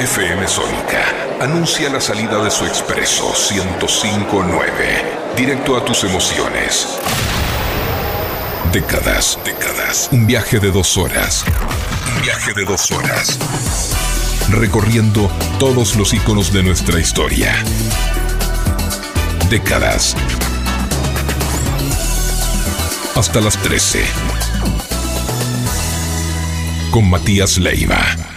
FM 0.00 0.48
Sónica 0.48 1.04
anuncia 1.42 1.90
la 1.90 2.00
salida 2.00 2.42
de 2.42 2.50
su 2.50 2.64
expreso 2.64 3.34
1059, 3.34 5.34
directo 5.36 5.76
a 5.76 5.84
tus 5.84 6.04
emociones. 6.04 6.98
Décadas, 8.72 9.38
décadas. 9.44 10.08
Un 10.10 10.26
viaje 10.26 10.58
de 10.58 10.70
dos 10.70 10.96
horas. 10.96 11.44
Un 12.16 12.22
viaje 12.22 12.54
de 12.54 12.64
dos 12.64 12.90
horas. 12.92 13.38
Recorriendo 14.48 15.30
todos 15.58 15.94
los 15.96 16.14
iconos 16.14 16.50
de 16.50 16.62
nuestra 16.62 16.98
historia. 16.98 17.54
Décadas. 19.50 20.16
Hasta 23.16 23.42
las 23.42 23.58
13. 23.58 24.02
Con 26.90 27.10
Matías 27.10 27.58
Leiva. 27.58 28.29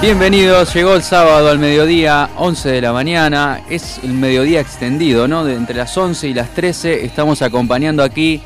Bienvenidos, 0.00 0.72
llegó 0.72 0.94
el 0.94 1.02
sábado 1.02 1.50
al 1.50 1.58
mediodía, 1.58 2.30
11 2.38 2.70
de 2.70 2.80
la 2.80 2.90
mañana, 2.90 3.60
es 3.68 4.00
el 4.02 4.14
mediodía 4.14 4.58
extendido, 4.58 5.28
¿no? 5.28 5.44
De 5.44 5.54
entre 5.54 5.76
las 5.76 5.94
11 5.94 6.26
y 6.26 6.32
las 6.32 6.54
13 6.54 7.04
estamos 7.04 7.42
acompañando 7.42 8.02
aquí 8.02 8.40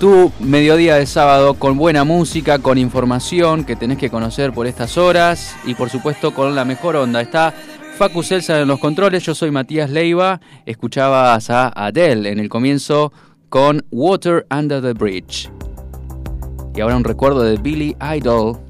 tu 0.00 0.32
mediodía 0.40 0.96
de 0.96 1.06
sábado 1.06 1.54
con 1.54 1.78
buena 1.78 2.02
música, 2.02 2.58
con 2.58 2.76
información 2.76 3.64
que 3.64 3.76
tenés 3.76 3.98
que 3.98 4.10
conocer 4.10 4.52
por 4.52 4.66
estas 4.66 4.98
horas 4.98 5.54
y 5.64 5.74
por 5.74 5.90
supuesto 5.90 6.34
con 6.34 6.56
la 6.56 6.64
mejor 6.64 6.96
onda. 6.96 7.20
Está 7.20 7.54
Facu 7.96 8.24
Celsa 8.24 8.60
en 8.60 8.66
los 8.66 8.80
controles, 8.80 9.22
yo 9.22 9.32
soy 9.36 9.52
Matías 9.52 9.90
Leiva, 9.90 10.40
escuchabas 10.66 11.50
a 11.50 11.68
Adele 11.68 12.32
en 12.32 12.40
el 12.40 12.48
comienzo 12.48 13.12
con 13.48 13.86
Water 13.92 14.44
Under 14.50 14.82
the 14.82 14.92
Bridge. 14.92 15.48
Y 16.74 16.80
ahora 16.80 16.96
un 16.96 17.04
recuerdo 17.04 17.42
de 17.42 17.58
Billy 17.58 17.96
Idol 18.16 18.69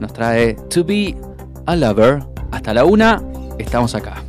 nos 0.00 0.12
trae 0.12 0.54
To 0.54 0.84
Be 0.84 1.14
a 1.66 1.76
Lover. 1.76 2.24
Hasta 2.50 2.74
la 2.74 2.84
una, 2.84 3.22
estamos 3.58 3.94
acá. 3.94 4.22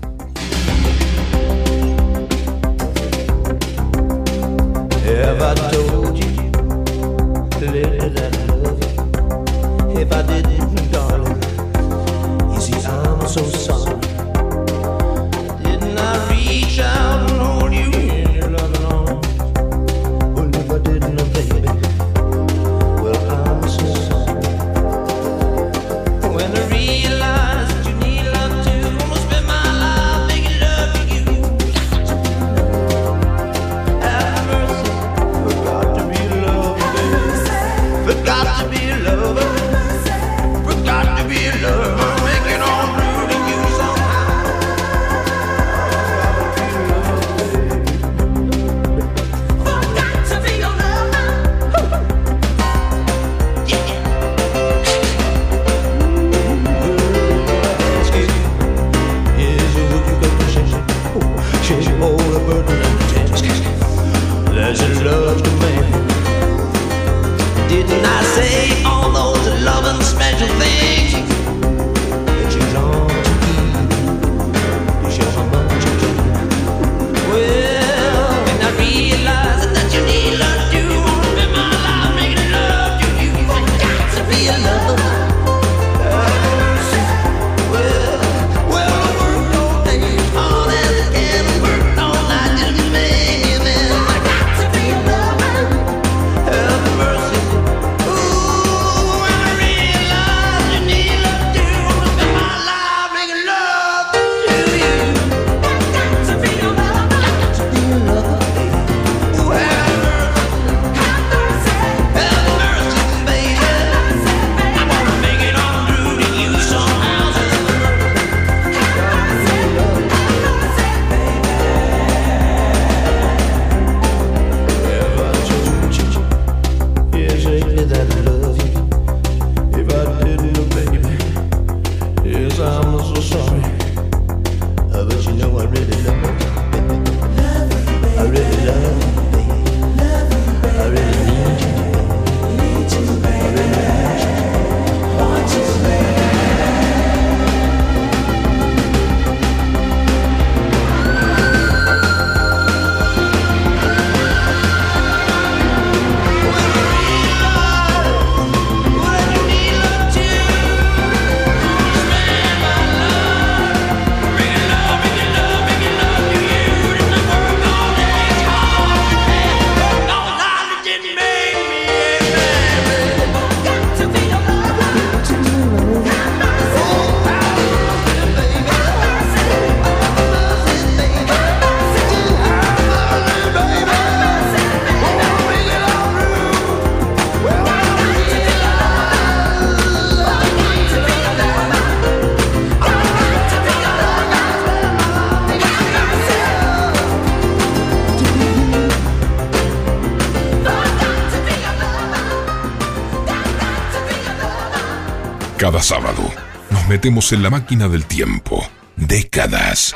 En 207.03 207.41
la 207.41 207.49
máquina 207.49 207.87
del 207.87 208.05
tiempo. 208.05 208.63
Décadas. 208.95 209.95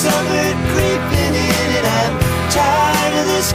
Summer 0.00 0.50
creeping 0.72 1.34
I'm 1.84 2.12
tired 2.48 3.14
of 3.20 3.26
this. 3.26 3.52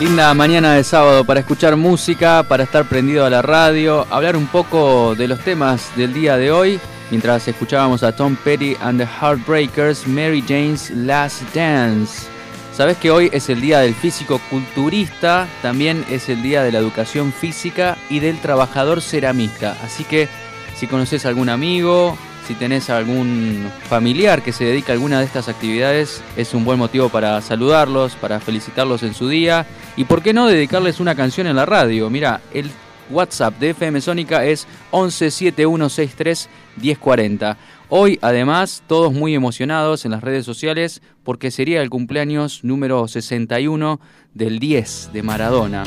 Linda 0.00 0.34
mañana 0.34 0.74
de 0.74 0.82
sábado 0.82 1.24
para 1.24 1.38
escuchar 1.38 1.76
música, 1.76 2.44
para 2.48 2.64
estar 2.64 2.86
prendido 2.86 3.24
a 3.24 3.30
la 3.30 3.40
radio, 3.40 4.04
hablar 4.10 4.36
un 4.36 4.48
poco 4.48 5.14
de 5.14 5.28
los 5.28 5.38
temas 5.38 5.94
del 5.94 6.12
día 6.12 6.36
de 6.36 6.50
hoy. 6.50 6.80
Mientras 7.12 7.46
escuchábamos 7.46 8.02
a 8.04 8.16
Tom 8.16 8.36
Petty 8.36 8.74
and 8.80 8.98
the 8.98 9.06
Heartbreakers, 9.06 10.06
Mary 10.06 10.42
Jane's 10.48 10.88
Last 10.88 11.42
Dance. 11.54 12.26
Sabes 12.72 12.96
que 12.96 13.10
hoy 13.10 13.28
es 13.34 13.50
el 13.50 13.60
día 13.60 13.80
del 13.80 13.94
físico 13.94 14.40
culturista, 14.48 15.46
también 15.60 16.06
es 16.08 16.30
el 16.30 16.42
día 16.42 16.62
de 16.62 16.72
la 16.72 16.78
educación 16.78 17.30
física 17.30 17.98
y 18.08 18.20
del 18.20 18.40
trabajador 18.40 19.02
ceramista. 19.02 19.76
Así 19.84 20.04
que 20.04 20.26
si 20.74 20.86
conoces 20.86 21.26
algún 21.26 21.50
amigo, 21.50 22.16
si 22.48 22.54
tenés 22.54 22.88
algún 22.88 23.70
familiar 23.90 24.40
que 24.40 24.54
se 24.54 24.64
dedica 24.64 24.92
a 24.92 24.94
alguna 24.94 25.18
de 25.18 25.26
estas 25.26 25.50
actividades, 25.50 26.22
es 26.38 26.54
un 26.54 26.64
buen 26.64 26.78
motivo 26.78 27.10
para 27.10 27.42
saludarlos, 27.42 28.16
para 28.16 28.40
felicitarlos 28.40 29.02
en 29.02 29.12
su 29.12 29.28
día 29.28 29.66
y 29.98 30.04
por 30.04 30.22
qué 30.22 30.32
no 30.32 30.46
dedicarles 30.46 30.98
una 30.98 31.14
canción 31.14 31.46
en 31.46 31.56
la 31.56 31.66
radio. 31.66 32.08
Mira, 32.08 32.40
el 32.54 32.70
WhatsApp 33.10 33.58
de 33.58 33.70
FM 33.70 34.00
Sónica 34.00 34.44
es 34.44 34.66
117163 34.92 36.48
1040. 36.76 37.56
Hoy, 37.88 38.18
además, 38.22 38.82
todos 38.86 39.12
muy 39.12 39.34
emocionados 39.34 40.04
en 40.04 40.12
las 40.12 40.22
redes 40.22 40.46
sociales 40.46 41.02
porque 41.24 41.50
sería 41.50 41.82
el 41.82 41.90
cumpleaños 41.90 42.64
número 42.64 43.06
61 43.06 44.00
del 44.32 44.58
10 44.58 45.10
de 45.12 45.22
Maradona. 45.22 45.84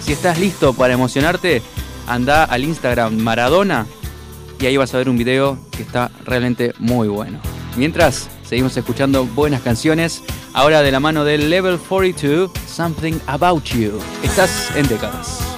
Si 0.00 0.12
estás 0.12 0.38
listo 0.38 0.72
para 0.72 0.94
emocionarte, 0.94 1.62
anda 2.06 2.44
al 2.44 2.64
Instagram 2.64 3.16
Maradona 3.16 3.86
y 4.60 4.66
ahí 4.66 4.76
vas 4.76 4.94
a 4.94 4.98
ver 4.98 5.08
un 5.08 5.18
video 5.18 5.58
que 5.70 5.82
está 5.82 6.10
realmente 6.24 6.72
muy 6.78 7.08
bueno. 7.08 7.40
Mientras, 7.76 8.28
seguimos 8.44 8.76
escuchando 8.76 9.24
buenas 9.26 9.62
canciones, 9.62 10.22
ahora 10.52 10.82
de 10.82 10.90
la 10.90 11.00
mano 11.00 11.24
del 11.24 11.50
Level 11.50 11.78
42, 11.78 12.50
Something 12.66 13.18
About 13.26 13.64
You. 13.64 14.00
Estás 14.22 14.74
en 14.76 14.88
décadas. 14.88 15.57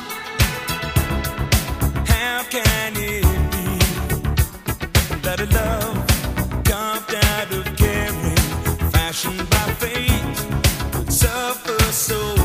so 12.01 12.40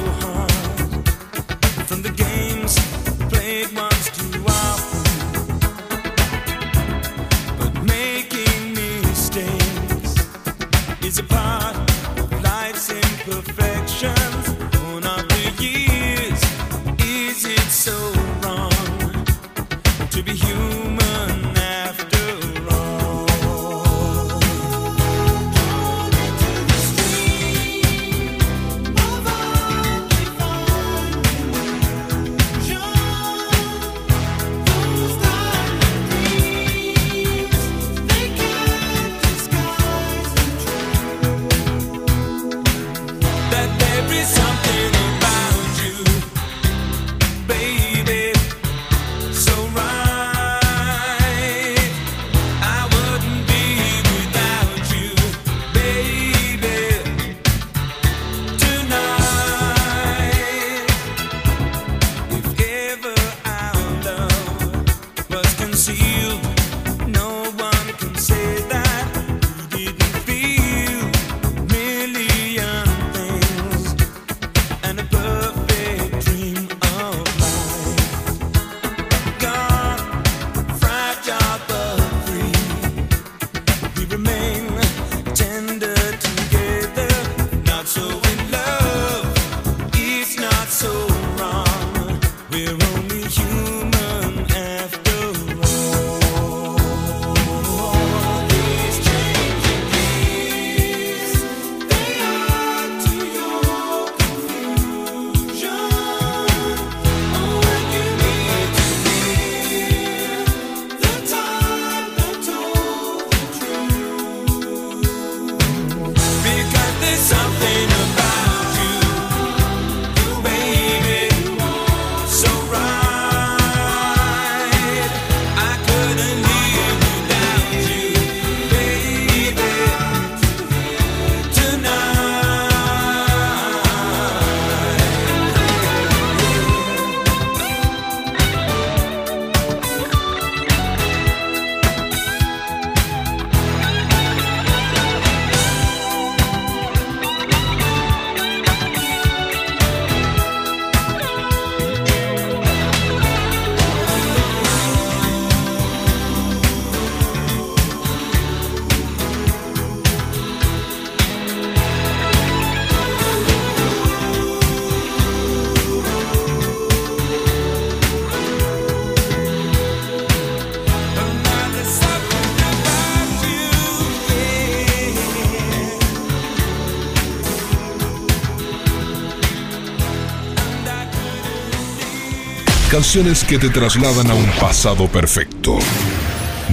Que 183.48 183.60
te 183.60 183.70
trasladan 183.70 184.32
a 184.32 184.34
un 184.34 184.50
pasado 184.60 185.08
perfecto. 185.08 185.78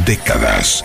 Décadas. 0.07 0.83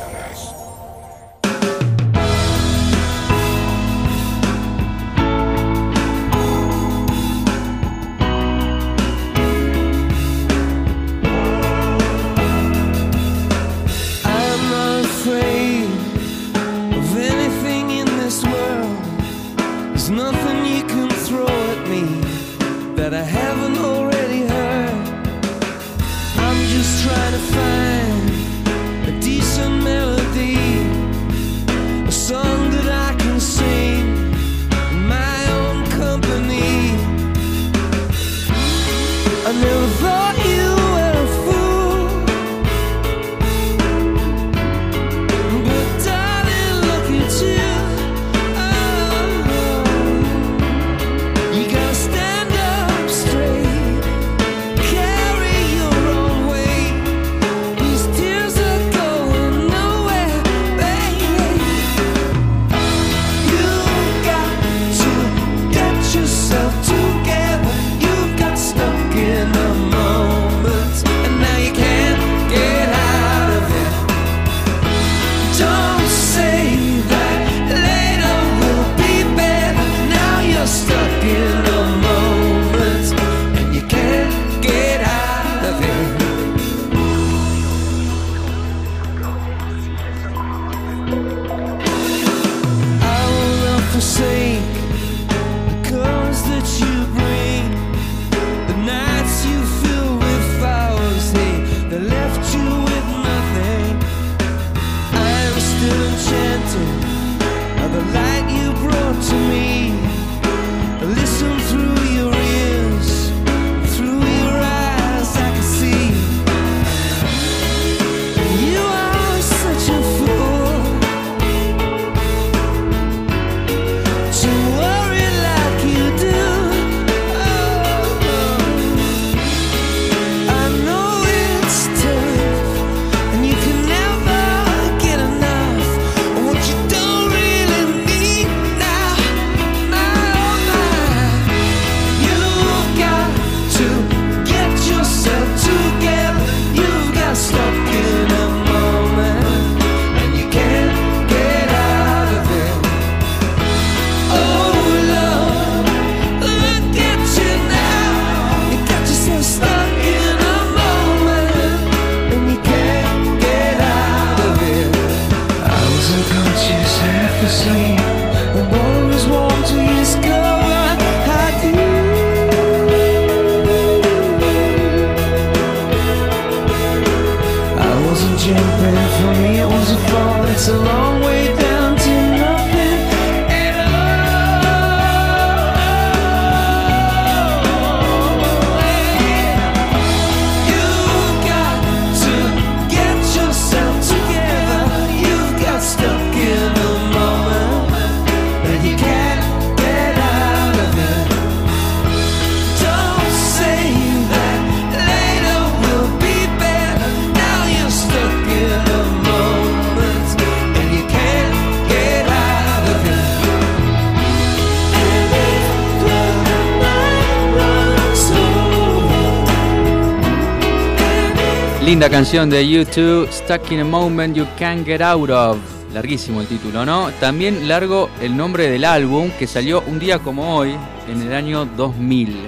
Linda 222.07 222.19
canción 222.19 222.49
de 222.49 222.65
YouTube, 222.65 223.29
Stuck 223.29 223.69
in 223.69 223.81
a 223.81 223.83
Moment 223.83 224.33
You 224.33 224.47
Can't 224.57 224.85
Get 224.85 225.01
Out 225.01 225.29
of. 225.29 225.57
Larguísimo 225.93 226.39
el 226.39 226.47
título, 226.47 226.85
¿no? 226.85 227.11
También 227.19 227.67
largo 227.67 228.09
el 228.21 228.37
nombre 228.37 228.69
del 228.69 228.85
álbum 228.85 229.29
que 229.37 229.45
salió 229.45 229.83
un 229.85 229.99
día 229.99 230.17
como 230.19 230.55
hoy, 230.55 230.73
en 231.09 231.21
el 231.21 231.33
año 231.33 231.65
2000. 231.65 232.47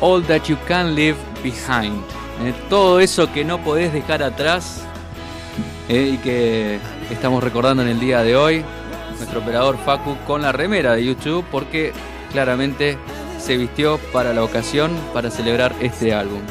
All 0.00 0.22
That 0.26 0.44
You 0.44 0.56
Can 0.68 0.94
Leave 0.94 1.16
Behind. 1.42 2.00
Eh, 2.44 2.54
todo 2.68 3.00
eso 3.00 3.32
que 3.32 3.44
no 3.44 3.58
podés 3.58 3.92
dejar 3.92 4.22
atrás 4.22 4.82
eh, 5.88 6.12
y 6.14 6.18
que 6.18 6.78
estamos 7.10 7.42
recordando 7.42 7.82
en 7.82 7.88
el 7.88 7.98
día 7.98 8.22
de 8.22 8.36
hoy. 8.36 8.64
Nuestro 9.16 9.40
operador 9.40 9.78
Facu 9.84 10.16
con 10.28 10.42
la 10.42 10.52
remera 10.52 10.94
de 10.94 11.04
YouTube 11.04 11.44
porque 11.50 11.92
claramente 12.30 12.98
se 13.40 13.56
vistió 13.56 13.98
para 14.12 14.32
la 14.32 14.44
ocasión, 14.44 14.92
para 15.12 15.32
celebrar 15.32 15.74
este 15.80 16.14
álbum. 16.14 16.42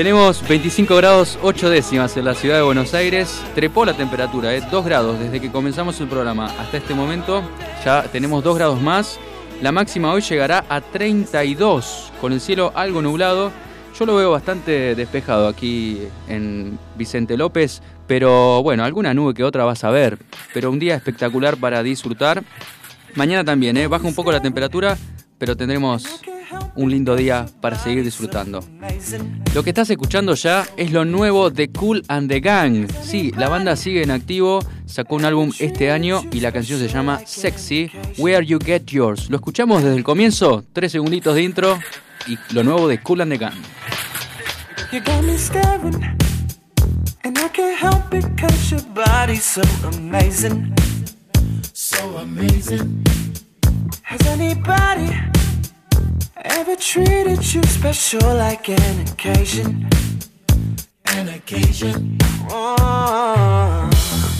Tenemos 0.00 0.42
25 0.48 0.96
grados 0.96 1.38
8 1.42 1.68
décimas 1.68 2.16
en 2.16 2.24
la 2.24 2.34
ciudad 2.34 2.56
de 2.56 2.62
Buenos 2.62 2.94
Aires. 2.94 3.38
Trepó 3.54 3.84
la 3.84 3.92
temperatura, 3.92 4.56
¿eh? 4.56 4.62
2 4.70 4.82
grados 4.86 5.20
desde 5.20 5.42
que 5.42 5.52
comenzamos 5.52 6.00
el 6.00 6.08
programa 6.08 6.46
hasta 6.58 6.78
este 6.78 6.94
momento. 6.94 7.42
Ya 7.84 8.04
tenemos 8.04 8.42
2 8.42 8.56
grados 8.56 8.80
más. 8.80 9.20
La 9.60 9.72
máxima 9.72 10.10
hoy 10.10 10.22
llegará 10.22 10.64
a 10.70 10.80
32 10.80 12.12
con 12.18 12.32
el 12.32 12.40
cielo 12.40 12.72
algo 12.74 13.02
nublado. 13.02 13.52
Yo 13.98 14.06
lo 14.06 14.16
veo 14.16 14.30
bastante 14.30 14.94
despejado 14.94 15.46
aquí 15.46 15.98
en 16.28 16.78
Vicente 16.96 17.36
López, 17.36 17.82
pero 18.06 18.62
bueno, 18.62 18.84
alguna 18.84 19.12
nube 19.12 19.34
que 19.34 19.44
otra 19.44 19.66
vas 19.66 19.84
a 19.84 19.90
ver. 19.90 20.16
Pero 20.54 20.70
un 20.70 20.78
día 20.78 20.94
espectacular 20.94 21.58
para 21.58 21.82
disfrutar. 21.82 22.42
Mañana 23.16 23.44
también, 23.44 23.76
¿eh? 23.76 23.86
baja 23.86 24.08
un 24.08 24.14
poco 24.14 24.32
la 24.32 24.40
temperatura, 24.40 24.96
pero 25.36 25.58
tendremos 25.58 26.22
un 26.74 26.90
lindo 26.90 27.16
día 27.16 27.46
para 27.60 27.78
seguir 27.78 28.04
disfrutando. 28.04 28.64
Lo 29.54 29.62
que 29.62 29.70
estás 29.70 29.90
escuchando 29.90 30.34
ya 30.34 30.66
es 30.76 30.92
lo 30.92 31.04
nuevo 31.04 31.50
de 31.50 31.70
Cool 31.70 32.02
and 32.08 32.30
the 32.30 32.40
Gang. 32.40 32.86
Sí, 33.02 33.32
la 33.36 33.48
banda 33.48 33.76
sigue 33.76 34.02
en 34.02 34.10
activo, 34.10 34.60
sacó 34.86 35.16
un 35.16 35.24
álbum 35.24 35.52
este 35.58 35.90
año 35.90 36.22
y 36.30 36.40
la 36.40 36.52
canción 36.52 36.78
se 36.78 36.88
llama 36.88 37.20
Sexy, 37.26 37.90
Where 38.18 38.44
You 38.44 38.58
Get 38.64 38.84
Yours. 38.86 39.30
Lo 39.30 39.36
escuchamos 39.36 39.82
desde 39.82 39.96
el 39.96 40.04
comienzo, 40.04 40.64
tres 40.72 40.92
segunditos 40.92 41.34
de 41.34 41.42
intro 41.42 41.78
y 42.26 42.38
lo 42.54 42.62
nuevo 42.62 42.88
de 42.88 43.00
Cool 43.00 43.22
and 43.22 43.32
the 43.32 43.38
Gang. 43.38 43.54
And 47.22 47.38
I 47.38 47.48
can't 47.48 47.78
help 47.78 48.12
your 48.12 49.40
so 49.40 49.62
amazing. 49.88 50.74
So 51.72 52.16
amazing. 52.16 53.04
Ever 56.44 56.74
treated 56.74 57.54
you 57.54 57.62
special 57.64 58.34
like 58.34 58.70
an 58.70 59.00
occasion? 59.00 59.86
An 61.06 61.28
occasion. 61.28 62.16
Oh, 62.48 63.90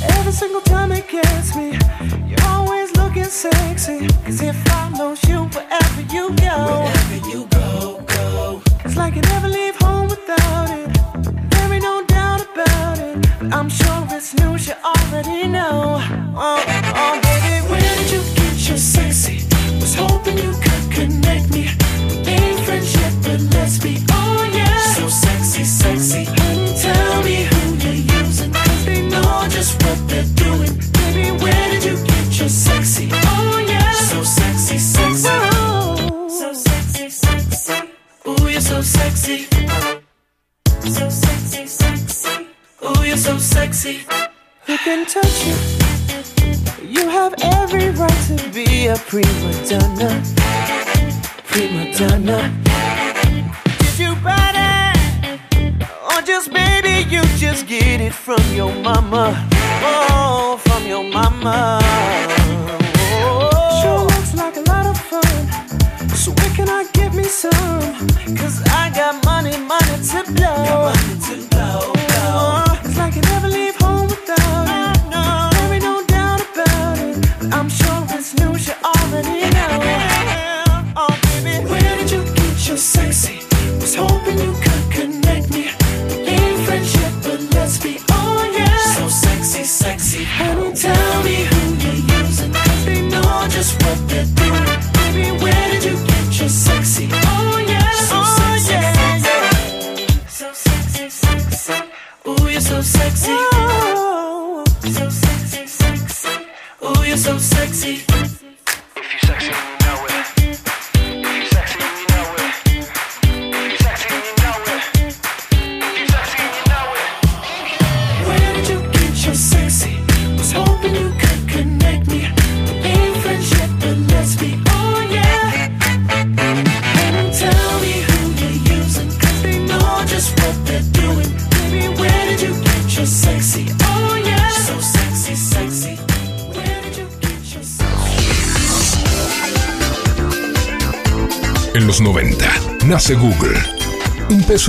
every 0.02 0.32
single 0.32 0.62
time 0.62 0.92
it 0.92 1.06
gets 1.08 1.54
me, 1.54 1.78
you're 2.26 2.46
always 2.46 2.96
looking 2.96 3.24
sexy. 3.24 4.08
Cause 4.24 4.40
I 4.42 4.90
lose 4.98 5.22
you 5.24 5.44
wherever 5.44 6.00
you 6.12 6.34
go. 6.36 6.84
Wherever 6.84 7.28
you 7.28 7.46
go, 7.50 8.02
go. 8.06 8.62
It's 8.82 8.96
like 8.96 9.14
you 9.16 9.22
never 9.22 9.48
leave 9.48 9.76
home 9.76 10.08
without 10.08 10.70
it. 10.70 11.50
There 11.50 11.72
ain't 11.72 11.82
no 11.82 12.02
doubt 12.06 12.46
about 12.50 12.98
it. 12.98 13.26
But 13.40 13.52
I'm 13.52 13.68
sure 13.68 14.06
it's 14.10 14.32
news 14.38 14.68
you 14.68 14.74
already 14.82 15.48
know. 15.48 15.98
Oh. 16.34 16.79
prima 49.06 49.50
donna. 49.68 50.39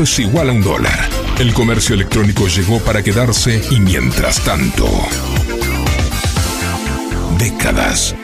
es 0.04 0.20
igual 0.20 0.50
a 0.50 0.54
un 0.54 0.62
dólar. 0.62 1.10
El 1.40 1.54
comercio 1.54 1.96
electrónico 1.96 2.48
llegó 2.48 2.80
para 2.80 3.04
quedarse 3.04 3.62
y 3.70 3.80
mientras 3.80 4.40
tanto... 4.44 4.88
Décadas 7.38 8.16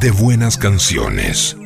de 0.00 0.10
buenas 0.12 0.56
canciones. 0.56 1.57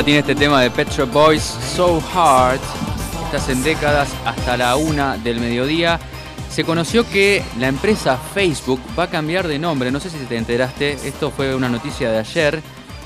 Tiene 0.00 0.20
este 0.20 0.34
tema 0.34 0.62
de 0.62 0.70
Pet 0.70 0.88
Shop 0.88 1.12
Boys, 1.12 1.42
So 1.42 2.02
Hard. 2.14 2.60
Estás 3.26 3.50
en 3.50 3.62
décadas 3.62 4.08
hasta 4.24 4.56
la 4.56 4.74
una 4.76 5.18
del 5.18 5.38
mediodía. 5.38 6.00
Se 6.48 6.64
conoció 6.64 7.06
que 7.06 7.44
la 7.58 7.68
empresa 7.68 8.16
Facebook 8.16 8.80
va 8.98 9.04
a 9.04 9.10
cambiar 9.10 9.46
de 9.46 9.58
nombre. 9.58 9.90
No 9.90 10.00
sé 10.00 10.08
si 10.08 10.16
te 10.24 10.38
enteraste, 10.38 10.92
esto 11.06 11.30
fue 11.30 11.54
una 11.54 11.68
noticia 11.68 12.10
de 12.10 12.18
ayer. 12.18 12.62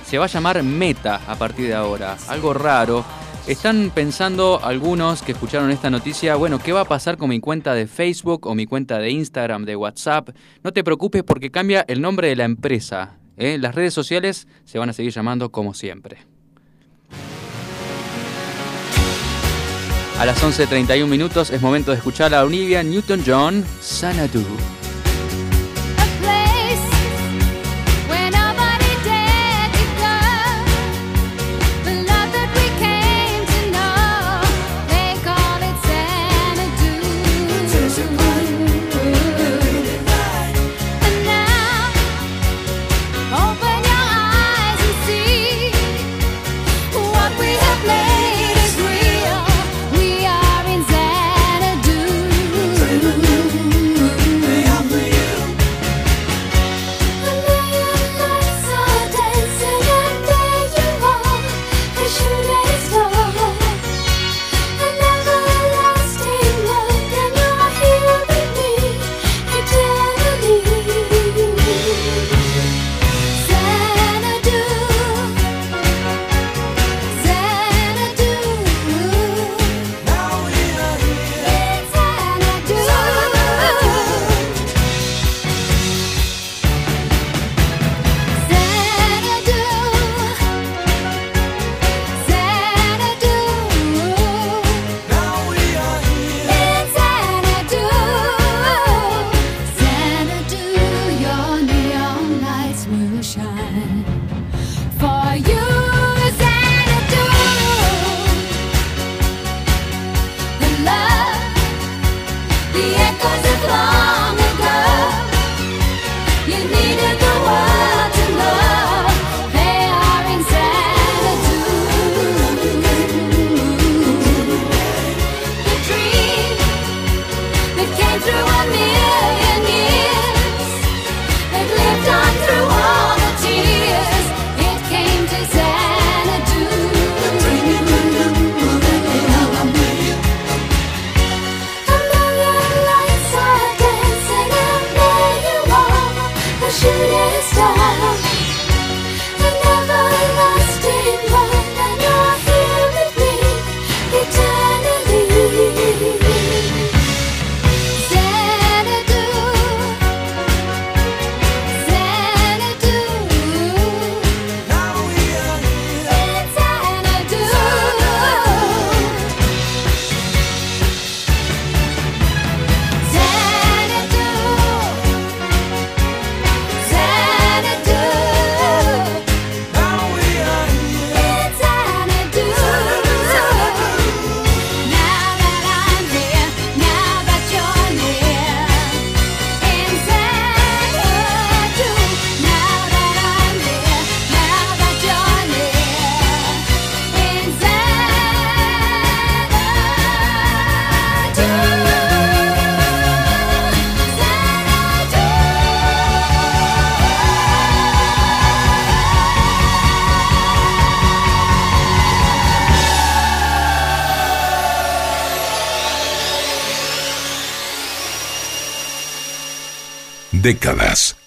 Se 0.07 0.17
va 0.17 0.27
a 0.27 0.29
llamar 0.29 0.63
Meta 0.63 1.23
a 1.27 1.35
partir 1.35 1.67
de 1.67 1.75
ahora. 1.75 2.17
Algo 2.29 2.55
raro. 2.55 3.05
Están 3.49 3.91
pensando 3.93 4.61
algunos 4.63 5.23
que 5.23 5.33
escucharon 5.33 5.73
esta 5.73 5.91
noticia, 5.91 6.37
bueno, 6.37 6.61
¿qué 6.61 6.73
va 6.73 6.83
a 6.83 6.87
pasar 6.87 7.17
con 7.17 7.31
mi 7.31 7.41
cuenta 7.41 7.75
de 7.75 7.89
Facebook 7.89 8.47
o 8.47 8.55
mi 8.55 8.67
cuenta 8.67 9.01
de 9.01 9.11
Instagram, 9.11 9.65
de 9.65 9.75
WhatsApp? 9.75 10.31
No 10.63 10.73
te 10.73 10.85
preocupes 10.85 11.25
porque 11.25 11.51
cambia 11.51 11.85
el 11.89 12.01
nombre 12.01 12.29
de 12.29 12.37
la 12.37 12.45
empresa. 12.45 13.19
¿eh? 13.37 13.59
Las 13.59 13.75
redes 13.75 13.93
sociales 13.93 14.47
se 14.65 14.79
van 14.79 14.89
a 14.89 14.93
seguir 14.93 15.13
llamando 15.13 15.51
como 15.51 15.75
siempre. 15.75 16.16
A 20.19 20.25
las 20.25 20.43
11.31 20.43 21.07
minutos 21.07 21.51
es 21.51 21.61
momento 21.61 21.91
de 21.91 21.99
escuchar 21.99 22.35
a 22.35 22.43
Olivia 22.43 22.83
Newton-John, 22.83 23.63
Sanadu. 23.83 24.47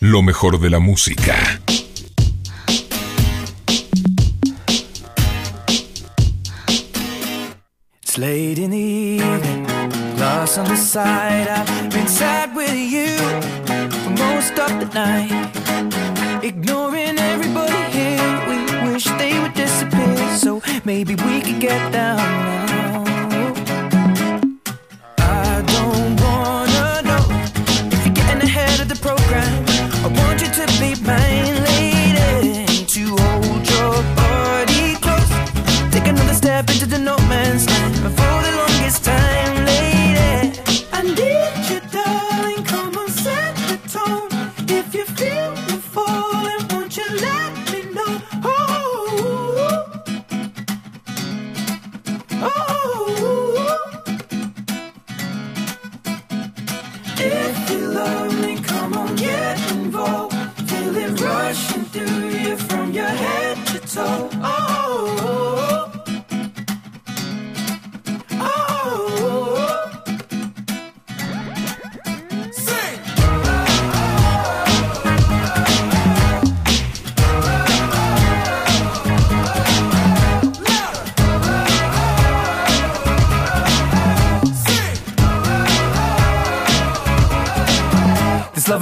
Lo 0.09 0.23
mejor 0.23 0.59
de 0.59 0.71
la 0.71 0.79
música. 0.79 1.35
It's 8.01 8.17
late 8.17 8.57
in 8.57 8.71
the 8.71 8.77
evening, 8.77 9.65
glass 10.15 10.57
on 10.57 10.65
the 10.67 10.75
side. 10.75 11.47
I've 11.47 11.68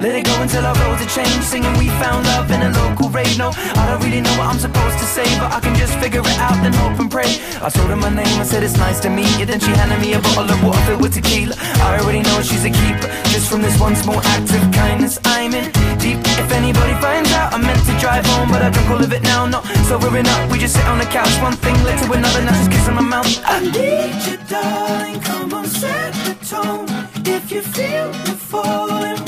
Let 0.00 0.14
it 0.14 0.24
go 0.26 0.34
until 0.42 0.64
our 0.66 0.76
roads 0.84 1.00
are 1.00 1.08
changed. 1.08 1.44
Singing 1.44 1.72
we 1.78 1.88
found 2.02 2.26
love 2.26 2.50
in 2.50 2.60
a 2.60 2.70
local 2.70 3.08
rave. 3.08 3.38
No, 3.38 3.50
I 3.54 3.82
don't 3.88 4.02
really 4.04 4.20
know 4.20 4.34
what 4.36 4.46
I'm 4.52 4.58
supposed 4.58 4.98
to 4.98 5.06
say, 5.06 5.24
but 5.40 5.52
I 5.52 5.60
can 5.60 5.74
just 5.74 5.98
figure 5.98 6.20
it 6.20 6.38
out, 6.38 6.56
then 6.62 6.72
hope 6.74 7.00
and 7.00 7.10
pray. 7.10 7.40
I 7.64 7.68
told 7.70 7.88
her 7.88 7.96
my 7.96 8.10
name, 8.10 8.28
I 8.38 8.44
said 8.44 8.62
it's 8.62 8.76
nice 8.76 9.00
to 9.00 9.10
meet 9.10 9.32
you. 9.38 9.46
Then 9.46 9.60
she 9.60 9.72
handed 9.72 10.00
me 10.00 10.12
a 10.12 10.20
bottle 10.20 10.50
of 10.52 10.62
water 10.62 10.80
filled 10.86 11.00
with 11.00 11.14
tequila. 11.14 11.56
I 11.58 11.98
already 12.00 12.22
know 12.22 12.42
she's 12.42 12.64
a 12.64 12.70
keeper. 12.70 13.08
Just 13.32 13.48
from 13.50 13.62
this 13.62 13.80
one 13.80 13.96
small 13.96 14.20
act 14.20 14.52
of 14.52 14.62
kindness, 14.72 15.18
I'm 15.24 15.54
in 15.54 15.72
deep. 15.98 16.20
If 16.36 16.52
anybody 16.52 16.94
finds 17.00 17.32
out, 17.32 17.54
I 17.54 17.58
meant 17.58 17.80
to 17.88 17.94
drive 17.98 18.26
home, 18.26 18.50
but 18.50 18.60
I 18.62 18.70
drunk 18.70 18.90
all 18.90 19.02
of 19.02 19.12
it 19.12 19.22
now. 19.22 19.46
Not 19.46 19.64
sobering 19.88 20.28
up, 20.28 20.50
we 20.50 20.58
just 20.58 20.76
sit 20.76 20.86
on 20.86 20.98
the 20.98 21.06
couch. 21.06 21.32
One 21.40 21.56
thing 21.56 21.74
led 21.84 21.96
to 22.04 22.12
another, 22.12 22.42
now 22.42 22.52
just 22.52 22.70
kissing 22.70 22.94
my 22.94 23.02
mouth. 23.02 23.26
I 23.44 23.60
need 23.64 24.12
you, 24.28 24.36
darling. 24.48 25.20
Come 25.20 25.54
on, 25.54 25.66
set 25.66 26.12
the 26.26 26.34
tone. 26.44 26.86
If 27.24 27.50
you 27.50 27.62
feel 27.62 28.12
the 28.28 28.36
falling, 28.50 29.25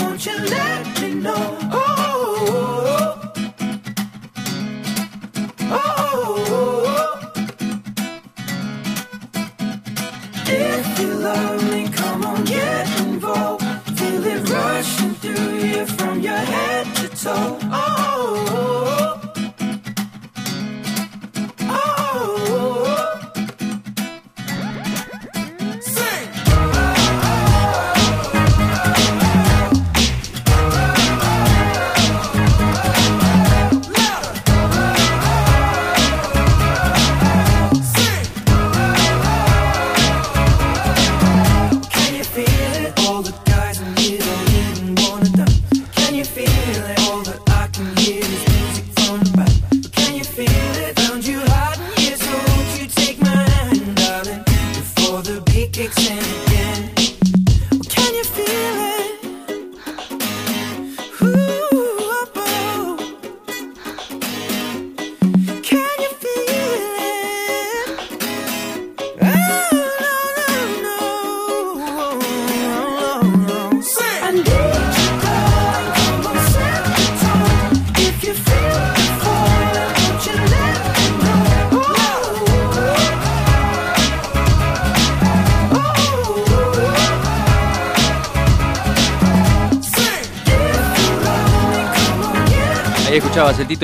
Feel 13.99 14.27
it 14.27 14.49
rushing 14.49 15.15
through 15.15 15.59
you 15.59 15.87
from 15.87 16.21
your 16.21 16.37
head 16.37 16.87
to 16.97 17.09
toe. 17.09 17.59
Oh. 17.63 17.69
oh, 17.71 18.47
oh. 18.51 19.18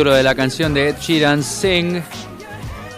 Título 0.05 0.17
de 0.17 0.23
la 0.23 0.35
canción 0.35 0.75
de 0.75 0.91
Ed 0.91 0.97
Sheeran, 1.01 1.43
Sing. 1.43 2.03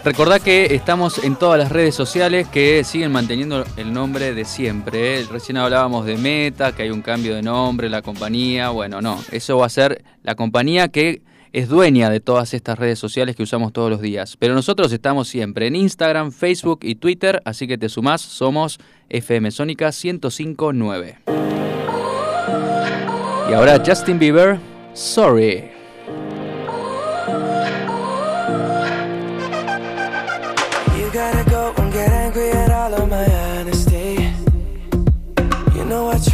Recordá 0.03 0.41
que 0.41 0.75
estamos 0.75 1.23
en 1.23 1.37
todas 1.37 1.57
las 1.57 1.71
redes 1.71 1.95
sociales 1.95 2.49
que 2.49 2.83
siguen 2.83 3.13
manteniendo 3.13 3.63
el 3.77 3.93
nombre 3.93 4.33
de 4.33 4.43
siempre. 4.43 5.21
¿eh? 5.21 5.25
Recién 5.31 5.55
hablábamos 5.55 6.05
de 6.05 6.17
Meta, 6.17 6.73
que 6.73 6.83
hay 6.83 6.89
un 6.89 7.01
cambio 7.01 7.33
de 7.33 7.41
nombre, 7.41 7.87
la 7.89 8.01
compañía. 8.01 8.71
Bueno, 8.71 8.99
no, 8.99 9.23
eso 9.31 9.57
va 9.57 9.67
a 9.67 9.69
ser 9.69 10.03
la 10.21 10.35
compañía 10.35 10.89
que 10.89 11.21
es 11.53 11.69
dueña 11.69 12.09
de 12.09 12.19
todas 12.19 12.53
estas 12.53 12.77
redes 12.77 12.99
sociales 12.99 13.37
que 13.37 13.43
usamos 13.43 13.71
todos 13.71 13.89
los 13.89 14.01
días. 14.01 14.35
Pero 14.37 14.53
nosotros 14.53 14.91
estamos 14.91 15.29
siempre 15.29 15.67
en 15.67 15.77
Instagram, 15.77 16.33
Facebook 16.33 16.79
y 16.81 16.95
Twitter, 16.95 17.41
así 17.45 17.67
que 17.67 17.77
te 17.77 17.87
sumás, 17.87 18.19
somos 18.19 18.79
FM 19.07 19.51
Sónica 19.51 19.91
1059. 19.91 21.19
Y 23.49 23.53
ahora 23.53 23.81
Justin 23.85 24.19
Bieber, 24.19 24.59
Sorry. 24.93 25.76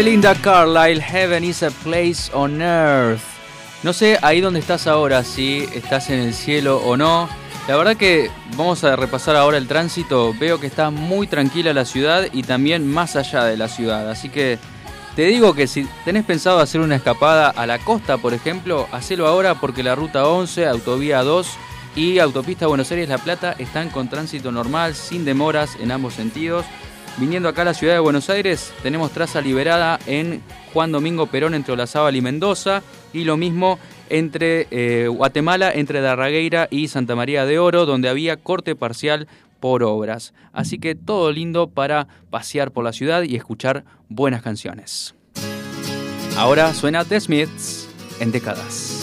Belinda 0.00 0.34
Carlisle, 0.34 1.02
Heaven 1.02 1.44
is 1.44 1.62
a 1.62 1.70
place 1.70 2.32
on 2.32 2.62
earth. 2.62 3.20
No 3.82 3.92
sé 3.92 4.18
ahí 4.22 4.40
donde 4.40 4.58
estás 4.58 4.86
ahora, 4.86 5.22
si 5.24 5.68
estás 5.74 6.08
en 6.08 6.20
el 6.20 6.32
cielo 6.32 6.78
o 6.78 6.96
no. 6.96 7.28
La 7.68 7.76
verdad 7.76 7.98
que 7.98 8.30
vamos 8.56 8.82
a 8.82 8.96
repasar 8.96 9.36
ahora 9.36 9.58
el 9.58 9.68
tránsito. 9.68 10.32
Veo 10.40 10.58
que 10.58 10.68
está 10.68 10.88
muy 10.88 11.26
tranquila 11.26 11.74
la 11.74 11.84
ciudad 11.84 12.28
y 12.32 12.44
también 12.44 12.90
más 12.90 13.14
allá 13.14 13.44
de 13.44 13.58
la 13.58 13.68
ciudad. 13.68 14.10
Así 14.10 14.30
que 14.30 14.58
te 15.16 15.26
digo 15.26 15.52
que 15.52 15.66
si 15.66 15.86
tenés 16.06 16.24
pensado 16.24 16.60
hacer 16.60 16.80
una 16.80 16.96
escapada 16.96 17.50
a 17.50 17.66
la 17.66 17.78
costa, 17.78 18.16
por 18.16 18.32
ejemplo, 18.32 18.88
hacelo 18.92 19.26
ahora 19.26 19.56
porque 19.56 19.82
la 19.82 19.96
ruta 19.96 20.26
11, 20.26 20.66
autovía 20.66 21.22
2 21.22 21.46
y 21.94 22.20
autopista 22.20 22.68
Buenos 22.68 22.90
Aires-La 22.90 23.18
Plata 23.18 23.54
están 23.58 23.90
con 23.90 24.08
tránsito 24.08 24.50
normal, 24.50 24.94
sin 24.94 25.26
demoras 25.26 25.76
en 25.78 25.92
ambos 25.92 26.14
sentidos. 26.14 26.64
Viniendo 27.20 27.50
acá 27.50 27.62
a 27.62 27.66
la 27.66 27.74
ciudad 27.74 27.92
de 27.92 28.00
Buenos 28.00 28.30
Aires, 28.30 28.72
tenemos 28.82 29.10
traza 29.10 29.42
liberada 29.42 29.98
en 30.06 30.40
Juan 30.72 30.90
Domingo 30.90 31.26
Perón 31.26 31.52
entre 31.52 31.74
Olazábal 31.74 32.16
y 32.16 32.22
Mendoza, 32.22 32.82
y 33.12 33.24
lo 33.24 33.36
mismo 33.36 33.78
entre 34.08 34.66
eh, 34.70 35.06
Guatemala, 35.06 35.70
entre 35.70 36.00
Darragueira 36.00 36.66
y 36.70 36.88
Santa 36.88 37.14
María 37.14 37.44
de 37.44 37.58
Oro, 37.58 37.84
donde 37.84 38.08
había 38.08 38.38
corte 38.38 38.74
parcial 38.74 39.28
por 39.60 39.82
obras. 39.82 40.32
Así 40.54 40.78
que 40.78 40.94
todo 40.94 41.30
lindo 41.30 41.68
para 41.68 42.08
pasear 42.30 42.70
por 42.70 42.84
la 42.84 42.94
ciudad 42.94 43.22
y 43.24 43.36
escuchar 43.36 43.84
buenas 44.08 44.40
canciones. 44.40 45.14
Ahora 46.38 46.72
suena 46.72 47.04
The 47.04 47.20
Smiths 47.20 47.86
en 48.18 48.32
décadas. 48.32 49.00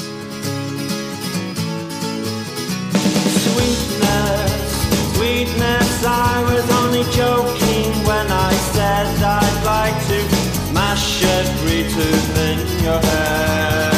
When 8.08 8.32
I 8.32 8.53
said 8.74 9.05
I'd 9.22 9.60
like 9.66 9.99
to 10.12 10.74
mash 10.74 11.24
every 11.24 11.84
tooth 11.93 12.38
in 12.38 12.84
your 12.84 13.01
head. 13.01 13.97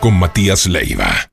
con 0.00 0.18
Matías 0.18 0.66
Leiva. 0.66 1.27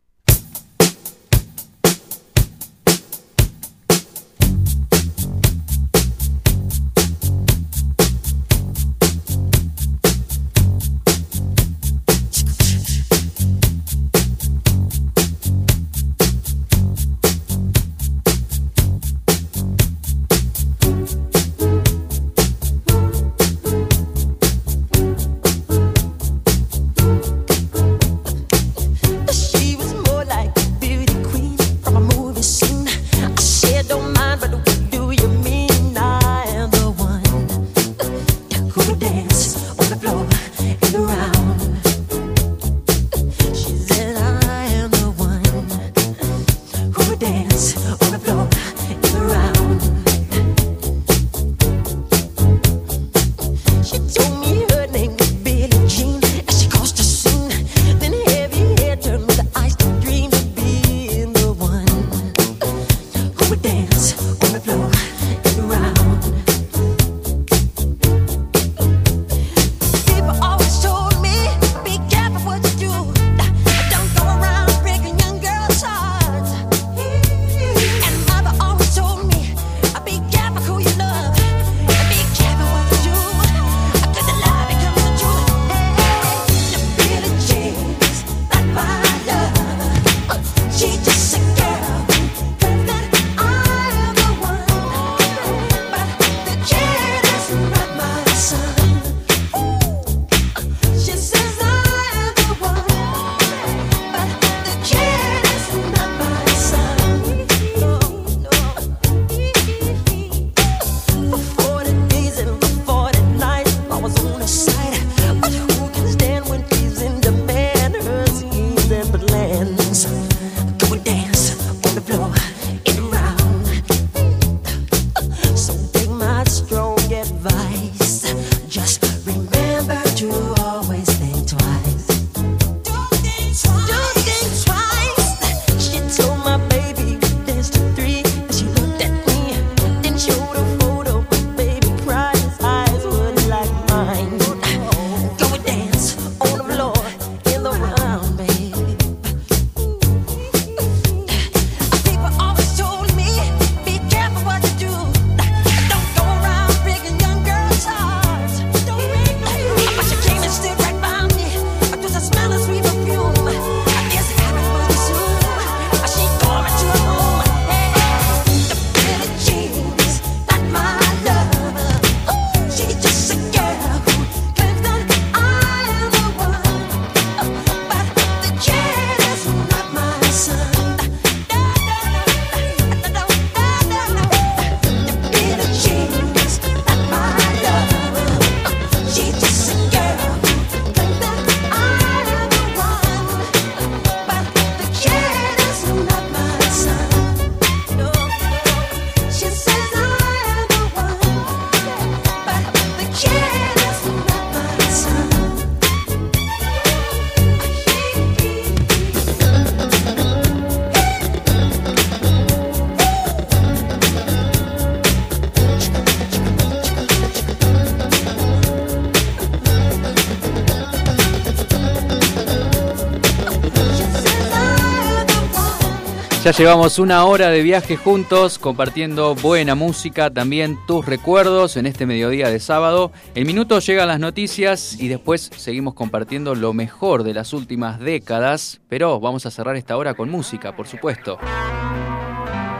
Ya 226.45 226.51
llevamos 226.51 226.99
una 226.99 227.25
hora 227.25 227.49
de 227.49 227.63
viaje 227.63 227.97
juntos, 227.97 228.59
compartiendo 228.59 229.33
buena 229.33 229.73
música, 229.73 230.29
también 230.29 230.77
tus 230.85 231.03
recuerdos 231.03 231.75
en 231.75 231.87
este 231.87 232.05
mediodía 232.05 232.49
de 232.49 232.59
sábado. 232.59 233.11
El 233.33 233.47
minuto 233.47 233.79
llegan 233.79 234.09
las 234.09 234.19
noticias 234.19 234.95
y 234.99 235.07
después 235.07 235.49
seguimos 235.57 235.95
compartiendo 235.95 236.53
lo 236.53 236.71
mejor 236.71 237.23
de 237.23 237.33
las 237.33 237.51
últimas 237.51 237.99
décadas, 237.99 238.79
pero 238.89 239.19
vamos 239.19 239.47
a 239.47 239.49
cerrar 239.49 239.75
esta 239.75 239.97
hora 239.97 240.13
con 240.13 240.29
música, 240.29 240.75
por 240.75 240.85
supuesto. 240.85 241.39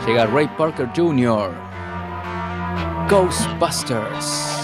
Llega 0.05 0.28
Ray 0.28 0.47
Parker 0.59 0.89
Jr. 0.95 1.49
Ghostbusters. 3.09 4.55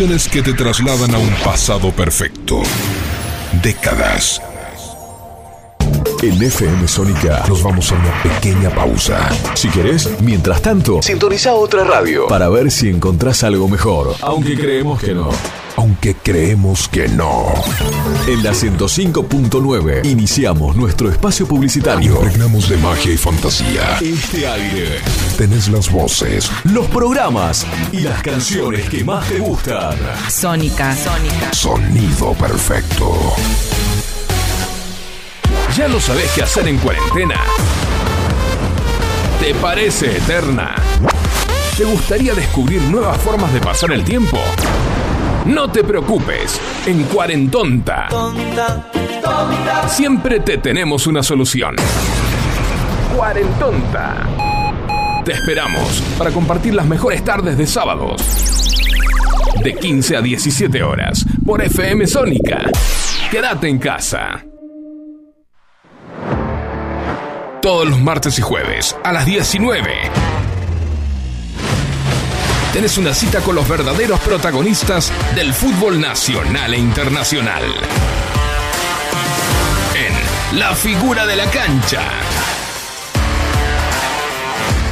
Que 0.00 0.40
te 0.40 0.54
trasladan 0.54 1.14
a 1.14 1.18
un 1.18 1.28
pasado 1.44 1.92
perfecto. 1.92 2.62
Décadas. 3.62 4.40
En 6.22 6.42
FM 6.42 6.88
Sónica 6.88 7.44
nos 7.46 7.62
vamos 7.62 7.92
a 7.92 7.96
una 7.96 8.22
pequeña 8.22 8.70
pausa. 8.70 9.28
Si 9.52 9.68
querés, 9.68 10.08
mientras 10.22 10.62
tanto, 10.62 11.02
sintoniza 11.02 11.52
otra 11.52 11.84
radio 11.84 12.26
para 12.28 12.48
ver 12.48 12.70
si 12.70 12.88
encontrás 12.88 13.44
algo 13.44 13.68
mejor. 13.68 14.16
Aunque 14.22 14.56
creemos 14.56 15.02
que 15.02 15.12
no. 15.12 15.28
Aunque 15.80 16.14
creemos 16.14 16.90
que 16.90 17.08
no. 17.08 17.54
En 18.28 18.42
la 18.42 18.50
105.9 18.50 20.04
iniciamos 20.04 20.76
nuestro 20.76 21.10
espacio 21.10 21.48
publicitario. 21.48 22.16
Impregnamos 22.16 22.68
de 22.68 22.76
magia 22.76 23.14
y 23.14 23.16
fantasía. 23.16 23.96
Este 23.98 24.46
aire. 24.46 24.98
Tenés 25.38 25.68
las 25.68 25.90
voces, 25.90 26.50
Los 26.64 26.86
programas 26.88 27.66
y 27.92 28.00
las 28.00 28.20
canciones 28.22 28.90
que 28.90 29.02
más 29.04 29.26
te 29.26 29.38
gustan. 29.38 29.96
Sónica. 30.28 30.94
Sónica. 30.94 31.50
sonido 31.54 32.34
perfecto. 32.34 33.32
¿Ya 35.74 35.88
no 35.88 35.98
sabés 35.98 36.30
qué 36.34 36.42
hacer 36.42 36.68
en 36.68 36.76
cuarentena? 36.76 37.40
¿Te 39.40 39.54
parece 39.54 40.18
eterna? 40.18 40.74
¿Te 41.78 41.86
gustaría 41.86 42.34
descubrir 42.34 42.82
nuevas 42.82 43.16
formas 43.22 43.50
de 43.54 43.60
pasar 43.60 43.92
el 43.92 44.04
tiempo? 44.04 44.36
No 45.46 45.70
te 45.70 45.82
preocupes, 45.84 46.60
en 46.86 47.04
Cuarentonta 47.04 48.08
siempre 49.88 50.40
te 50.40 50.58
tenemos 50.58 51.06
una 51.06 51.22
solución. 51.22 51.76
Cuarentonta. 53.14 54.26
Te 55.24 55.32
esperamos 55.32 56.02
para 56.16 56.30
compartir 56.30 56.74
las 56.74 56.86
mejores 56.86 57.24
tardes 57.24 57.58
de 57.58 57.66
sábados. 57.66 58.22
De 59.62 59.74
15 59.74 60.16
a 60.16 60.22
17 60.22 60.82
horas 60.82 61.26
por 61.44 61.62
FM 61.62 62.06
Sónica. 62.06 62.62
Quédate 63.30 63.68
en 63.68 63.78
casa. 63.78 64.44
Todos 67.60 67.88
los 67.88 68.00
martes 68.00 68.38
y 68.38 68.42
jueves 68.42 68.96
a 69.04 69.12
las 69.12 69.26
19. 69.26 70.39
Tenés 72.72 72.98
una 72.98 73.12
cita 73.12 73.40
con 73.40 73.56
los 73.56 73.68
verdaderos 73.68 74.20
protagonistas 74.20 75.12
del 75.34 75.52
fútbol 75.52 76.00
nacional 76.00 76.72
e 76.72 76.78
internacional. 76.78 77.64
En 79.94 80.58
La 80.58 80.76
figura 80.76 81.26
de 81.26 81.34
la 81.34 81.50
cancha. 81.50 82.02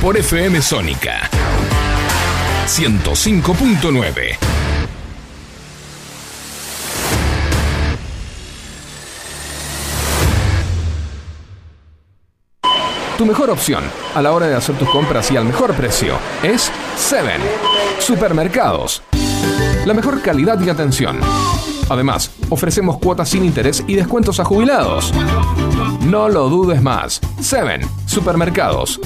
Por 0.01 0.16
FM 0.16 0.61
Sónica. 0.61 1.31
105.9. 2.66 4.68
Tu 13.19 13.27
mejor 13.27 13.51
opción 13.51 13.83
a 14.14 14.23
la 14.23 14.31
hora 14.31 14.47
de 14.47 14.55
hacer 14.55 14.79
tus 14.79 14.89
compras 14.91 15.29
y 15.33 15.37
al 15.37 15.45
mejor 15.45 15.75
precio 15.75 16.14
es 16.45 16.71
Seven 16.97 17.41
Supermercados. 17.99 19.03
La 19.85 19.93
mejor 19.93 20.23
calidad 20.23 20.61
y 20.64 20.71
atención. 20.71 21.19
Además, 21.89 22.31
ofrecemos 22.49 22.99
cuotas 22.99 23.29
sin 23.29 23.45
interés 23.45 23.83
y 23.89 23.97
descuentos 23.97 24.39
a 24.39 24.45
jubilados. 24.45 25.12
No 26.03 26.29
lo 26.29 26.49
dudes 26.49 26.81
más. 26.81 27.21
Seven 27.41 27.81
Supermercados. 28.07 29.01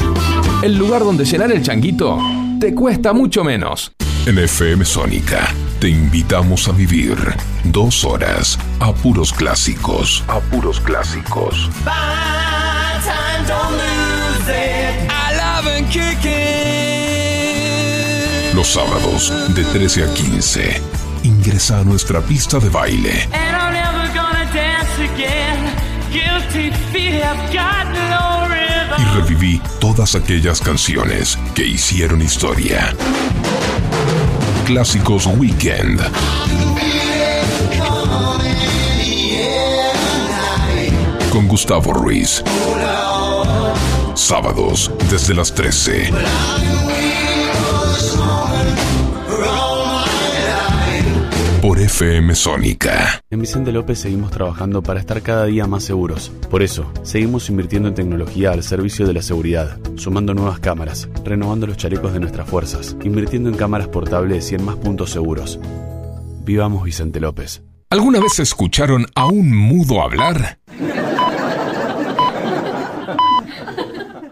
El 0.60 0.76
lugar 0.76 1.04
donde 1.04 1.24
llenar 1.24 1.50
el 1.50 1.62
changuito 1.62 2.18
te 2.60 2.74
cuesta 2.74 3.14
mucho 3.14 3.42
menos. 3.42 3.92
En 4.26 4.38
FM 4.38 4.84
Sónica 4.84 5.48
te 5.80 5.88
invitamos 5.88 6.68
a 6.68 6.72
vivir 6.72 7.16
dos 7.64 8.04
horas 8.04 8.58
a 8.78 8.92
puros 8.92 9.32
clásicos. 9.32 10.22
A 10.28 10.38
puros 10.38 10.80
clásicos. 10.80 11.70
Los 18.54 18.68
sábados 18.68 19.32
de 19.54 19.62
13 19.64 20.04
a 20.04 20.14
15. 20.14 20.82
Ingresa 21.24 21.80
a 21.80 21.84
nuestra 21.84 22.22
pista 22.22 22.58
de 22.58 22.70
baile 22.70 23.28
y 28.98 29.04
reviví 29.14 29.60
todas 29.80 30.14
aquellas 30.14 30.60
canciones 30.60 31.38
que 31.54 31.66
hicieron 31.66 32.22
historia. 32.22 32.94
clásicos 34.64 35.26
Weekend. 35.26 36.00
Con 41.30 41.48
Gustavo 41.48 41.92
Ruiz. 41.92 42.42
Sábados 44.14 44.90
desde 45.10 45.34
las 45.34 45.54
13. 45.54 46.10
Por 51.62 51.78
FM 51.78 52.34
Sónica. 52.34 53.22
En 53.30 53.40
Vicente 53.40 53.72
López 53.72 54.00
seguimos 54.00 54.30
trabajando 54.30 54.82
para 54.82 55.00
estar 55.00 55.22
cada 55.22 55.46
día 55.46 55.66
más 55.66 55.84
seguros. 55.84 56.30
Por 56.50 56.62
eso, 56.62 56.92
seguimos 57.02 57.48
invirtiendo 57.48 57.88
en 57.88 57.94
tecnología 57.94 58.50
al 58.50 58.62
servicio 58.62 59.06
de 59.06 59.14
la 59.14 59.22
seguridad, 59.22 59.78
sumando 59.96 60.34
nuevas 60.34 60.60
cámaras, 60.60 61.08
renovando 61.24 61.66
los 61.66 61.78
chalecos 61.78 62.12
de 62.12 62.20
nuestras 62.20 62.48
fuerzas, 62.48 62.96
invirtiendo 63.04 63.48
en 63.48 63.56
cámaras 63.56 63.88
portables 63.88 64.52
y 64.52 64.56
en 64.56 64.64
más 64.64 64.76
puntos 64.76 65.10
seguros. 65.10 65.58
Vivamos 66.44 66.84
Vicente 66.84 67.20
López. 67.20 67.62
¿Alguna 67.88 68.20
vez 68.20 68.38
escucharon 68.38 69.06
a 69.14 69.26
un 69.26 69.54
mudo 69.54 70.02
hablar? 70.02 70.58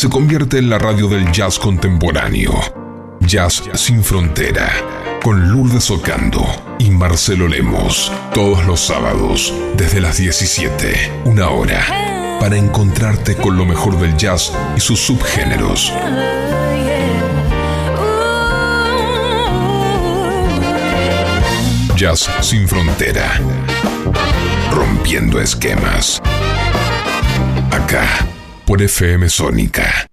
se 0.00 0.08
convierte 0.08 0.56
en 0.56 0.70
la 0.70 0.78
radio 0.78 1.08
del 1.08 1.30
jazz 1.30 1.58
contemporáneo. 1.58 2.54
Jazz 3.20 3.62
sin 3.74 4.02
frontera. 4.02 4.72
Con 5.22 5.50
Lourdes 5.50 5.90
Ocando 5.90 6.42
y 6.78 6.88
Marcelo 6.88 7.46
Lemos. 7.46 8.10
Todos 8.32 8.64
los 8.64 8.80
sábados, 8.80 9.52
desde 9.76 10.00
las 10.00 10.16
17, 10.16 11.12
una 11.26 11.50
hora. 11.50 11.84
Para 12.40 12.56
encontrarte 12.56 13.36
con 13.36 13.58
lo 13.58 13.66
mejor 13.66 14.00
del 14.00 14.16
jazz 14.16 14.54
y 14.74 14.80
sus 14.80 15.00
subgéneros. 15.00 15.92
Jazz 21.94 22.26
sin 22.40 22.66
frontera. 22.66 23.38
Rompiendo 24.72 25.42
esquemas. 25.42 26.22
Acá, 27.70 28.26
por 28.70 28.80
FM 28.80 29.28
Sónica. 29.28 30.08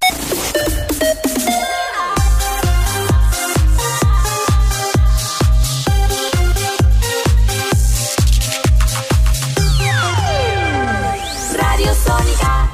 Radio 11.54 11.94
Sónica. 12.04 12.72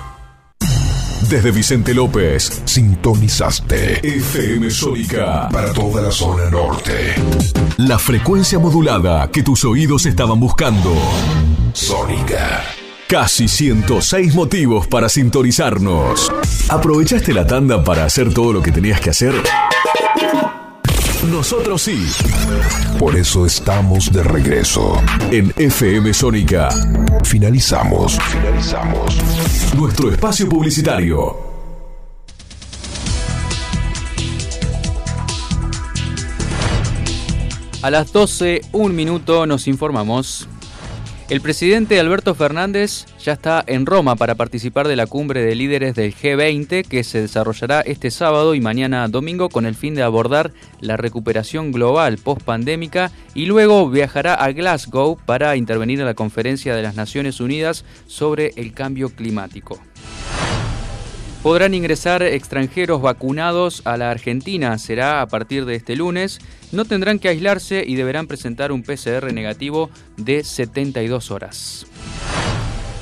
Desde 1.30 1.52
Vicente 1.52 1.94
López, 1.94 2.62
sintonizaste 2.64 4.08
FM 4.08 4.72
Sónica 4.72 5.50
para 5.52 5.74
toda 5.74 6.04
la 6.04 6.12
zona 6.12 6.50
norte. 6.50 7.16
La 7.76 8.00
frecuencia 8.00 8.58
modulada 8.58 9.30
que 9.30 9.44
tus 9.44 9.66
oídos 9.66 10.06
estaban 10.06 10.40
buscando. 10.40 10.96
Sónica. 11.74 12.73
Casi 13.14 13.48
106 13.48 14.34
motivos 14.34 14.88
para 14.88 15.08
sintonizarnos. 15.08 16.32
¿Aprovechaste 16.68 17.32
la 17.32 17.46
tanda 17.46 17.84
para 17.84 18.06
hacer 18.06 18.34
todo 18.34 18.52
lo 18.52 18.64
que 18.64 18.72
tenías 18.72 19.00
que 19.00 19.12
hacer? 19.12 19.36
Nosotros 21.30 21.84
sí. 21.84 22.08
Por 22.98 23.16
eso 23.16 23.46
estamos 23.46 24.12
de 24.12 24.24
regreso. 24.24 25.00
En 25.30 25.54
FM 25.56 26.12
Sónica. 26.12 26.70
Finalizamos. 27.24 28.18
Finalizamos. 28.20 29.16
Nuestro 29.78 30.10
espacio 30.10 30.50
publicitario. 30.50 31.38
A 37.84 37.92
las 37.92 38.12
12, 38.12 38.62
un 38.72 38.96
minuto, 38.96 39.46
nos 39.46 39.68
informamos. 39.68 40.48
El 41.34 41.42
presidente 41.42 42.00
Alberto 42.00 42.36
Fernández 42.36 43.08
ya 43.20 43.34
está 43.34 43.64
en 43.66 43.88
Roma 43.88 44.16
para 44.16 44.36
participar 44.36 44.88
de 44.88 44.96
la 44.96 45.08
cumbre 45.08 45.44
de 45.44 45.56
líderes 45.56 45.96
del 45.96 46.14
G20 46.14 46.86
que 46.86 47.04
se 47.04 47.22
desarrollará 47.22 47.82
este 47.82 48.12
sábado 48.12 48.54
y 48.54 48.62
mañana 48.62 49.08
domingo 49.08 49.50
con 49.50 49.66
el 49.66 49.74
fin 49.74 49.96
de 49.96 50.04
abordar 50.04 50.52
la 50.80 50.96
recuperación 50.96 51.72
global 51.72 52.20
post-pandémica 52.20 53.12
y 53.34 53.48
luego 53.48 53.90
viajará 53.90 54.36
a 54.36 54.52
Glasgow 54.52 55.18
para 55.26 55.56
intervenir 55.56 56.00
en 56.02 56.06
la 56.06 56.14
conferencia 56.14 56.76
de 56.76 56.84
las 56.84 56.94
Naciones 56.94 57.40
Unidas 57.40 57.84
sobre 58.06 58.52
el 58.56 58.72
cambio 58.74 59.10
climático. 59.10 59.80
Podrán 61.44 61.74
ingresar 61.74 62.24
extranjeros 62.24 63.02
vacunados 63.02 63.82
a 63.84 63.98
la 63.98 64.10
Argentina. 64.10 64.78
Será 64.78 65.22
a 65.22 65.28
partir 65.28 65.66
de 65.66 65.76
este 65.76 65.98
lunes. 65.98 66.40
No 66.72 66.86
tendrán 66.86 67.20
que 67.20 67.28
aislarse 67.28 67.84
y 67.86 67.96
deberán 67.96 68.28
presentar 68.28 68.72
un 68.72 68.82
PCR 68.82 69.34
negativo 69.34 69.90
de 70.16 70.46
72 70.46 71.32
horas. 71.32 71.86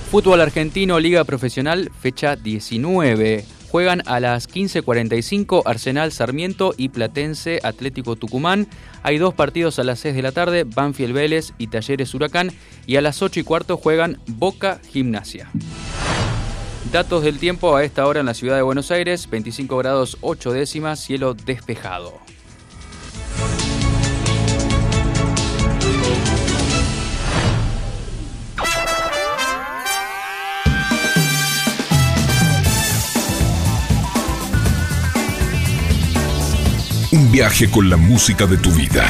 Fútbol 0.10 0.42
argentino, 0.42 1.00
Liga 1.00 1.24
Profesional, 1.24 1.92
fecha 2.02 2.36
19. 2.36 3.46
Juegan 3.70 4.02
a 4.08 4.20
las 4.20 4.50
15.45 4.50 5.62
Arsenal 5.64 6.12
Sarmiento 6.12 6.74
y 6.76 6.90
Platense 6.90 7.60
Atlético 7.62 8.16
Tucumán. 8.16 8.68
Hay 9.04 9.20
dos 9.20 9.36
partidos 9.36 9.78
a 9.78 9.84
las 9.84 10.00
6 10.00 10.16
de 10.16 10.22
la 10.24 10.32
tarde, 10.32 10.64
Banfield 10.64 11.14
Vélez 11.14 11.54
y 11.60 11.68
Talleres 11.68 12.16
Huracán. 12.16 12.52
Y 12.88 12.96
a 12.96 13.02
las 13.02 13.22
8 13.22 13.40
y 13.40 13.44
cuarto 13.44 13.78
juegan 13.78 14.18
Boca 14.26 14.82
Gimnasia. 14.90 15.52
Datos 16.90 17.24
del 17.24 17.38
tiempo 17.38 17.76
a 17.76 17.84
esta 17.84 18.06
hora 18.06 18.20
en 18.20 18.26
la 18.26 18.34
ciudad 18.34 18.56
de 18.56 18.64
Buenos 18.64 18.92
Aires, 18.92 19.30
25 19.30 19.78
grados 19.78 20.18
8 20.22 20.52
décimas, 20.52 21.00
cielo 21.00 21.34
despejado. 21.34 22.20
Un 37.12 37.32
viaje 37.32 37.70
con 37.70 37.90
la 37.90 37.98
música 37.98 38.46
de 38.48 38.58
tu 38.58 38.72
vida. 38.72 39.10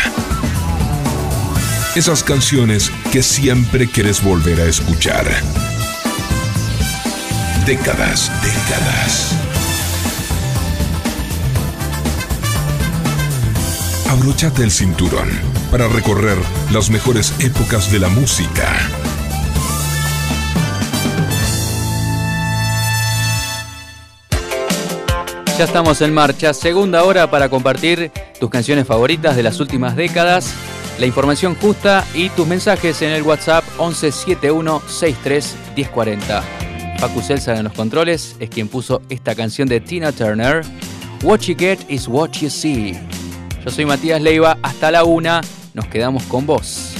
Esas 1.95 2.23
canciones 2.23 2.91
que 3.11 3.23
siempre 3.23 3.87
quieres 3.87 4.23
volver 4.23 4.61
a 4.61 4.65
escuchar. 4.65 5.25
Décadas, 7.65 8.31
décadas. 8.41 9.35
Abróchate 14.09 14.63
el 14.63 14.71
cinturón 14.71 15.29
para 15.69 15.87
recorrer 15.87 16.37
las 16.71 16.89
mejores 16.89 17.33
épocas 17.39 17.91
de 17.91 17.99
la 17.99 18.09
música. 18.09 18.67
Ya 25.57 25.65
estamos 25.65 26.01
en 26.01 26.15
marcha, 26.15 26.55
segunda 26.55 27.03
hora 27.03 27.29
para 27.29 27.47
compartir 27.49 28.11
tus 28.39 28.49
canciones 28.49 28.87
favoritas 28.87 29.35
de 29.35 29.43
las 29.43 29.59
últimas 29.59 29.95
décadas, 29.95 30.51
la 30.97 31.05
información 31.05 31.53
justa 31.55 32.05
y 32.15 32.29
tus 32.29 32.47
mensajes 32.47 33.03
en 33.03 33.11
el 33.11 33.21
WhatsApp 33.21 33.63
1171 33.77 34.81
63 34.87 35.55
1040. 35.75 36.70
Facu 37.01 37.19
Celsa 37.19 37.57
en 37.57 37.63
los 37.63 37.73
controles 37.73 38.35
es 38.39 38.47
quien 38.51 38.67
puso 38.67 39.01
esta 39.09 39.33
canción 39.33 39.67
de 39.67 39.79
Tina 39.79 40.11
Turner. 40.11 40.61
What 41.23 41.39
you 41.39 41.55
get 41.57 41.79
is 41.89 42.07
what 42.07 42.29
you 42.33 42.47
see. 42.47 42.93
Yo 43.65 43.71
soy 43.71 43.85
Matías 43.85 44.21
Leiva, 44.21 44.59
hasta 44.61 44.91
la 44.91 45.03
una, 45.03 45.41
nos 45.73 45.87
quedamos 45.87 46.21
con 46.25 46.45
vos. 46.45 46.93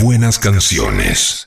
Buenas 0.00 0.38
canciones. 0.38 1.39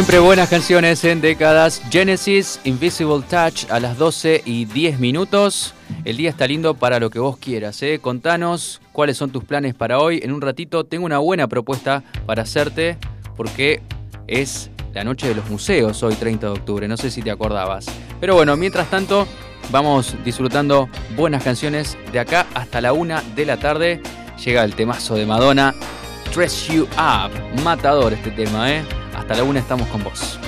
Siempre 0.00 0.18
buenas 0.18 0.48
canciones 0.48 1.04
en 1.04 1.20
décadas. 1.20 1.82
Genesis, 1.90 2.58
Invisible 2.64 3.20
Touch 3.28 3.70
a 3.70 3.78
las 3.80 3.98
12 3.98 4.40
y 4.46 4.64
10 4.64 4.98
minutos. 4.98 5.74
El 6.06 6.16
día 6.16 6.30
está 6.30 6.46
lindo 6.46 6.72
para 6.72 6.98
lo 6.98 7.10
que 7.10 7.18
vos 7.18 7.36
quieras. 7.36 7.82
¿eh? 7.82 7.98
Contanos 8.00 8.80
cuáles 8.92 9.18
son 9.18 9.30
tus 9.30 9.44
planes 9.44 9.74
para 9.74 9.98
hoy. 9.98 10.18
En 10.22 10.32
un 10.32 10.40
ratito 10.40 10.84
tengo 10.84 11.04
una 11.04 11.18
buena 11.18 11.48
propuesta 11.48 12.02
para 12.24 12.44
hacerte 12.44 12.96
porque 13.36 13.82
es 14.26 14.70
la 14.94 15.04
noche 15.04 15.28
de 15.28 15.34
los 15.34 15.50
museos 15.50 16.02
hoy 16.02 16.14
30 16.14 16.46
de 16.46 16.52
octubre. 16.52 16.88
No 16.88 16.96
sé 16.96 17.10
si 17.10 17.20
te 17.20 17.30
acordabas. 17.30 17.84
Pero 18.22 18.34
bueno, 18.34 18.56
mientras 18.56 18.88
tanto 18.88 19.28
vamos 19.70 20.16
disfrutando 20.24 20.88
buenas 21.14 21.44
canciones 21.44 21.98
de 22.10 22.20
acá 22.20 22.46
hasta 22.54 22.80
la 22.80 22.94
una 22.94 23.22
de 23.36 23.44
la 23.44 23.58
tarde. 23.58 24.00
Llega 24.42 24.64
el 24.64 24.74
temazo 24.74 25.14
de 25.14 25.26
Madonna. 25.26 25.74
Dress 26.34 26.68
You 26.68 26.84
Up. 26.84 27.62
Matador 27.62 28.14
este 28.14 28.30
tema, 28.30 28.72
¿eh? 28.72 28.82
Hasta 29.30 29.44
la 29.44 29.48
una 29.48 29.60
estamos 29.60 29.86
con 29.86 30.02
vos. 30.02 30.39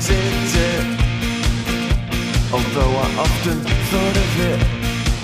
Did 0.00 0.34
it. 0.72 0.86
Although 2.52 2.94
I 3.04 3.08
often 3.24 3.58
thought 3.90 4.16
of 4.24 4.32
it. 4.50 4.60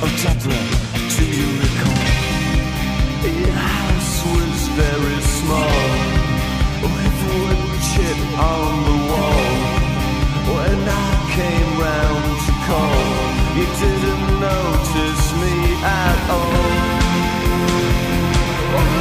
Oh, 0.02 0.10
Deborah, 0.22 0.66
do 1.14 1.24
you 1.38 1.48
recall? 1.64 2.04
Your 3.20 3.52
house 3.52 4.16
was 4.34 4.58
very 4.80 5.20
small, 5.38 5.82
with 6.82 7.18
wood 7.26 7.60
chip 7.90 8.20
on 8.38 8.70
the 8.88 8.96
wall. 9.10 9.50
When 10.54 10.80
I 10.88 11.10
came 11.36 11.70
round 11.86 12.24
to 12.46 12.52
call, 12.66 13.04
you 13.56 13.66
didn't 13.82 14.26
notice 14.40 15.24
me 15.42 15.54
at 15.84 16.18
all. 16.30 17.00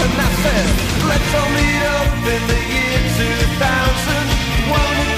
And 0.04 0.16
I 0.18 0.30
said, 0.44 0.68
let's 1.10 1.32
all 1.40 1.52
meet 1.58 1.84
up 1.98 2.22
in 2.36 2.42
the 2.52 2.62
year 2.74 3.00
2000. 3.18 4.26
Won't 4.72 5.10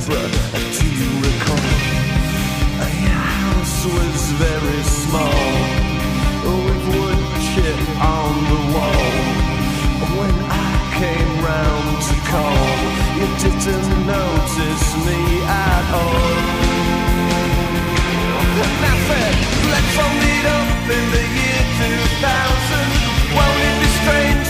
Deborah, 0.00 0.28
do 0.78 0.86
you 0.88 1.10
recall? 1.20 1.68
Your 3.04 3.20
house 3.20 3.84
was 3.84 4.32
very 4.40 4.82
small, 4.82 5.44
with 6.64 6.84
wood 6.88 7.20
chip 7.52 7.80
on 8.00 8.32
the 8.48 8.60
wall. 8.72 9.12
When 10.16 10.36
I 10.48 10.72
came 10.96 11.32
round 11.44 12.00
to 12.08 12.16
call, 12.32 12.64
you 13.18 13.28
didn't 13.44 13.92
notice 14.06 14.86
me 15.04 15.20
at 15.44 15.86
all. 15.92 16.32
And 18.56 18.84
I 18.84 18.96
said, 19.08 19.34
let's 19.68 19.96
all 20.00 20.14
meet 20.24 20.46
up 20.48 20.88
in 20.96 21.04
the 21.12 21.24
year 21.36 21.60
2000. 21.76 23.36
Won't 23.36 23.60
it 23.68 23.76
be 23.80 23.88
strange 24.00 24.49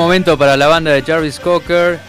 momento 0.00 0.38
para 0.38 0.56
la 0.56 0.66
banda 0.66 0.92
de 0.92 1.02
Jarvis 1.02 1.38
Cocker. 1.38 2.00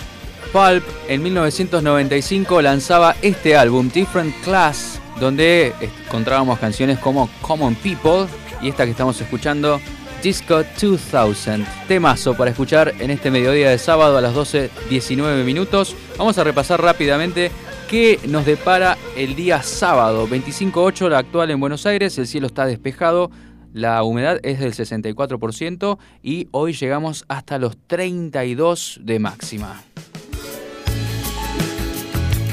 Pulp 0.53 0.83
en 1.09 1.21
1995 1.23 2.61
lanzaba 2.61 3.15
este 3.21 3.55
álbum, 3.57 3.89
Different 3.89 4.33
Class, 4.43 5.01
donde 5.19 5.73
encontrábamos 5.81 6.57
canciones 6.57 6.99
como 6.99 7.29
Common 7.41 7.75
People 7.75 8.27
y 8.61 8.69
esta 8.69 8.85
que 8.85 8.91
estamos 8.91 9.19
escuchando, 9.19 9.81
Disco 10.23 10.63
2000. 10.81 11.65
Temazo 11.87 12.33
para 12.35 12.51
escuchar 12.51 12.93
en 12.99 13.11
este 13.11 13.29
mediodía 13.29 13.69
de 13.69 13.77
sábado 13.77 14.17
a 14.17 14.21
las 14.21 14.33
12.19 14.33 15.43
minutos. 15.43 15.95
Vamos 16.17 16.37
a 16.37 16.45
repasar 16.45 16.81
rápidamente 16.81 17.51
qué 17.89 18.19
nos 18.27 18.45
depara 18.45 18.97
el 19.17 19.35
día 19.35 19.61
sábado, 19.63 20.27
25.8 20.29 21.09
la 21.09 21.17
actual 21.17 21.51
en 21.51 21.59
Buenos 21.59 21.85
Aires, 21.85 22.17
el 22.17 22.27
cielo 22.27 22.47
está 22.47 22.65
despejado. 22.65 23.31
La 23.73 24.03
humedad 24.03 24.39
es 24.43 24.59
del 24.59 24.73
64% 24.73 25.97
y 26.21 26.49
hoy 26.51 26.73
llegamos 26.73 27.23
hasta 27.29 27.57
los 27.57 27.77
32 27.87 28.99
de 29.01 29.19
máxima. 29.19 29.81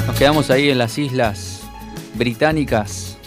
Nos 0.06 0.16
quedamos 0.16 0.50
ahí 0.50 0.70
en 0.70 0.78
las 0.78 0.96
islas 0.96 1.62
británicas. 2.14 3.18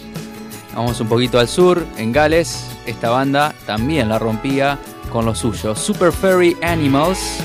Vamos 0.74 1.00
un 1.00 1.08
poquito 1.08 1.38
al 1.38 1.48
sur, 1.48 1.86
en 1.98 2.12
Gales. 2.12 2.66
Esta 2.86 3.10
banda 3.10 3.54
también 3.66 4.08
la 4.08 4.18
rompía 4.18 4.78
con 5.10 5.26
lo 5.26 5.34
suyo. 5.34 5.76
Super 5.76 6.12
Fairy 6.12 6.56
Animals, 6.62 7.40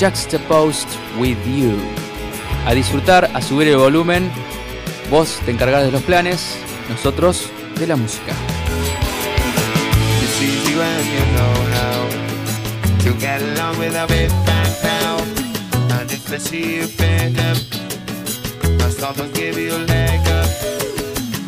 Juxtaposed 0.00 0.88
with 1.18 1.36
You. 1.46 1.76
A 2.66 2.72
disfrutar, 2.72 3.30
a 3.34 3.42
subir 3.42 3.68
el 3.68 3.76
volumen. 3.76 4.30
Vos 5.10 5.38
te 5.44 5.50
encargás 5.50 5.84
de 5.84 5.92
los 5.92 6.02
planes, 6.02 6.56
nosotros 6.88 7.50
de 7.78 7.86
la 7.86 7.96
música. 7.96 8.34
Easy 10.70 10.78
when 10.78 11.04
you 11.06 11.24
know 11.36 11.54
how 11.76 11.98
to 13.00 13.14
get 13.18 13.42
along 13.42 13.78
with 13.78 13.94
a 13.94 14.06
big 14.06 14.30
fat 14.46 14.78
pal. 14.82 15.20
And 15.98 16.10
if 16.12 16.32
I 16.32 16.38
see 16.38 16.76
you 16.76 16.86
fed 16.86 17.38
up, 17.38 17.56
I'll 18.82 18.90
stop 18.90 19.18
and 19.18 19.32
give 19.34 19.56
you 19.58 19.72
a 19.72 19.78
leg 19.78 20.20
up. 20.28 20.50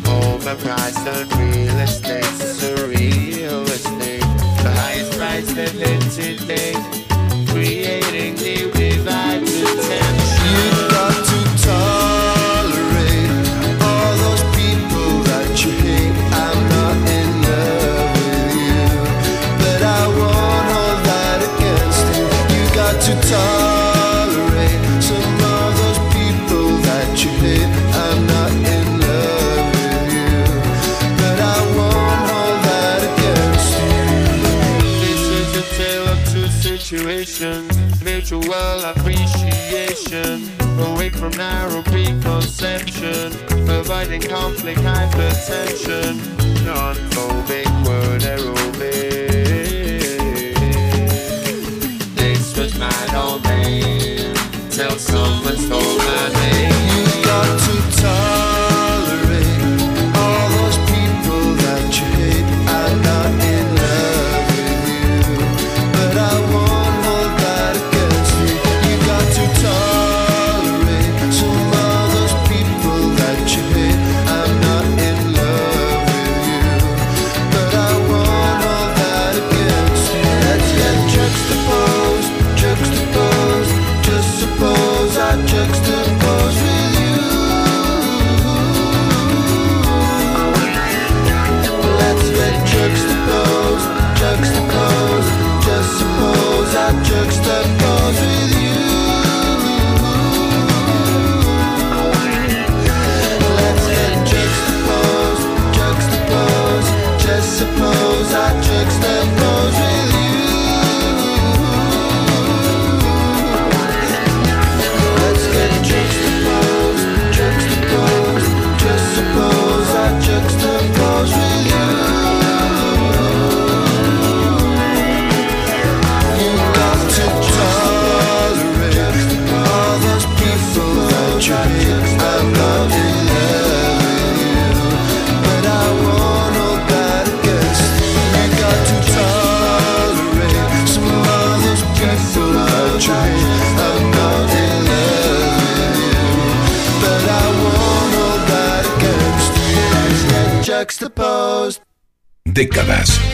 Overpriced 0.03 1.07
on 1.07 1.27
real 1.39 1.79
estate, 1.79 2.23
surreal 2.59 3.63
estate. 3.63 4.21
The 4.63 4.71
highest 4.81 5.17
price 5.17 5.53
they've 5.53 6.37
today. 6.37 6.73
Creating 7.47 8.35
new 8.35 8.71
divide 8.71 9.41
potential. 9.41 9.93
You 9.93 10.02
connection, 40.13 40.79
away 40.79 41.09
from 41.09 41.31
narrow 41.31 41.81
preconception, 41.83 43.31
providing 43.65 44.21
conflict, 44.21 44.79
hypertension, 44.81 46.15
non-phobic 46.65 47.67
word 47.87 48.21
aerobic. 48.21 48.83
This 52.15 52.57
was 52.57 52.77
my 52.77 53.07
domain, 53.11 54.33
till 54.69 54.97
someone 54.97 55.57
stole 55.57 55.97
my 55.97 56.29
name. 56.33 56.92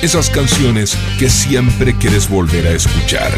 esas 0.01 0.29
canciones 0.29 0.97
que 1.17 1.29
siempre 1.29 1.95
quieres 1.97 2.29
volver 2.29 2.67
a 2.67 2.71
escuchar. 2.71 3.31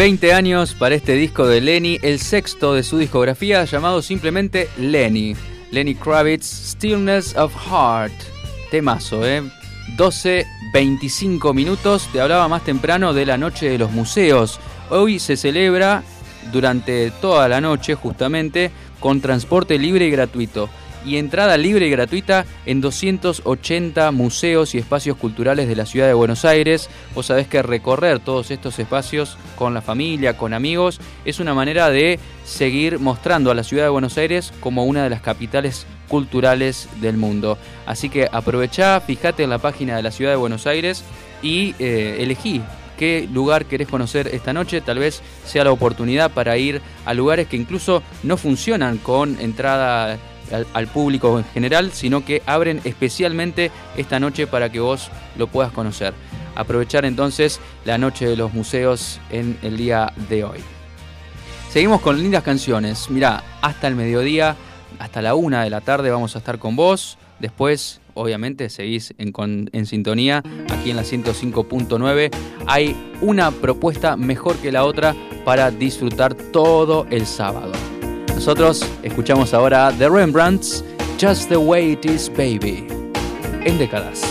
20 0.00 0.32
años 0.32 0.72
para 0.72 0.94
este 0.94 1.12
disco 1.12 1.46
de 1.46 1.60
Lenny, 1.60 1.98
el 2.00 2.20
sexto 2.20 2.72
de 2.72 2.82
su 2.82 2.96
discografía 2.96 3.66
llamado 3.66 4.00
simplemente 4.00 4.70
Lenny. 4.78 5.36
Lenny 5.72 5.94
Kravitz, 5.94 6.46
Stillness 6.70 7.36
of 7.36 7.52
Heart. 7.54 8.14
Temazo, 8.70 9.26
¿eh? 9.26 9.42
12, 9.98 10.46
25 10.72 11.52
minutos. 11.52 12.08
Te 12.14 12.22
hablaba 12.22 12.48
más 12.48 12.64
temprano 12.64 13.12
de 13.12 13.26
la 13.26 13.36
Noche 13.36 13.68
de 13.68 13.76
los 13.76 13.92
Museos. 13.92 14.58
Hoy 14.88 15.18
se 15.18 15.36
celebra 15.36 16.02
durante 16.50 17.10
toda 17.20 17.46
la 17.46 17.60
noche 17.60 17.94
justamente 17.94 18.70
con 19.00 19.20
transporte 19.20 19.78
libre 19.78 20.06
y 20.06 20.10
gratuito 20.10 20.70
y 21.04 21.16
entrada 21.16 21.56
libre 21.56 21.86
y 21.86 21.90
gratuita 21.90 22.44
en 22.66 22.80
280 22.80 24.10
museos 24.12 24.74
y 24.74 24.78
espacios 24.78 25.16
culturales 25.16 25.68
de 25.68 25.76
la 25.76 25.86
ciudad 25.86 26.06
de 26.06 26.14
Buenos 26.14 26.44
Aires. 26.44 26.88
Vos 27.14 27.26
sabés 27.26 27.46
que 27.46 27.62
recorrer 27.62 28.20
todos 28.20 28.50
estos 28.50 28.78
espacios 28.78 29.36
con 29.56 29.74
la 29.74 29.82
familia, 29.82 30.36
con 30.36 30.54
amigos, 30.54 31.00
es 31.24 31.40
una 31.40 31.54
manera 31.54 31.90
de 31.90 32.18
seguir 32.44 32.98
mostrando 32.98 33.50
a 33.50 33.54
la 33.54 33.64
ciudad 33.64 33.84
de 33.84 33.90
Buenos 33.90 34.18
Aires 34.18 34.52
como 34.60 34.84
una 34.84 35.04
de 35.04 35.10
las 35.10 35.20
capitales 35.20 35.86
culturales 36.08 36.88
del 37.00 37.16
mundo. 37.16 37.56
Así 37.86 38.08
que 38.08 38.28
aprovechá, 38.30 39.00
fíjate 39.00 39.44
en 39.44 39.50
la 39.50 39.58
página 39.58 39.96
de 39.96 40.02
la 40.02 40.10
ciudad 40.10 40.32
de 40.32 40.36
Buenos 40.36 40.66
Aires 40.66 41.04
y 41.42 41.74
eh, 41.78 42.16
elegí 42.20 42.60
qué 43.00 43.26
lugar 43.32 43.64
querés 43.64 43.88
conocer 43.88 44.28
esta 44.28 44.52
noche. 44.52 44.82
Tal 44.82 44.98
vez 44.98 45.22
sea 45.46 45.64
la 45.64 45.72
oportunidad 45.72 46.30
para 46.30 46.58
ir 46.58 46.82
a 47.06 47.14
lugares 47.14 47.48
que 47.48 47.56
incluso 47.56 48.02
no 48.22 48.36
funcionan 48.36 48.98
con 48.98 49.40
entrada 49.40 50.18
al, 50.72 50.86
público 50.88 51.38
en 51.38 51.44
general, 51.44 51.92
sino 51.92 52.24
que 52.24 52.42
abren 52.46 52.80
especialmente 52.84 53.70
esta 53.96 54.20
noche 54.20 54.46
para 54.46 54.70
que 54.70 54.80
vos 54.80 55.10
lo 55.36 55.46
puedas 55.46 55.72
conocer. 55.72 56.14
Aprovechar 56.54 57.04
entonces 57.04 57.60
la 57.84 57.98
noche 57.98 58.26
de 58.26 58.36
los 58.36 58.52
museos 58.52 59.20
en 59.30 59.58
el 59.62 59.76
día 59.76 60.12
de 60.28 60.44
hoy. 60.44 60.58
Seguimos 61.70 62.00
con 62.00 62.18
lindas 62.18 62.42
canciones. 62.42 63.08
Mirá, 63.10 63.44
hasta 63.62 63.86
el 63.86 63.94
mediodía, 63.94 64.56
hasta 64.98 65.22
la 65.22 65.34
una 65.34 65.62
de 65.62 65.70
la 65.70 65.80
tarde 65.80 66.10
vamos 66.10 66.34
a 66.34 66.38
estar 66.38 66.58
con 66.58 66.74
vos. 66.74 67.16
Después, 67.38 68.00
obviamente, 68.14 68.68
seguís 68.68 69.14
en, 69.18 69.30
con- 69.32 69.70
en 69.72 69.86
sintonía 69.86 70.42
aquí 70.68 70.90
en 70.90 70.96
la 70.96 71.04
105.9. 71.04 72.30
Hay 72.66 73.12
una 73.20 73.50
propuesta 73.52 74.16
mejor 74.16 74.56
que 74.56 74.72
la 74.72 74.84
otra 74.84 75.14
para 75.44 75.70
disfrutar 75.70 76.34
todo 76.34 77.06
el 77.10 77.24
sábado. 77.26 77.72
Nosotros 78.40 78.82
escuchamos 79.02 79.52
ahora 79.52 79.92
The 79.98 80.08
Rembrandts, 80.08 80.82
Just 81.18 81.50
the 81.50 81.58
Way 81.58 81.92
It 81.92 82.06
Is 82.06 82.30
Baby, 82.30 82.86
en 83.66 83.76
décadas. 83.76 84.29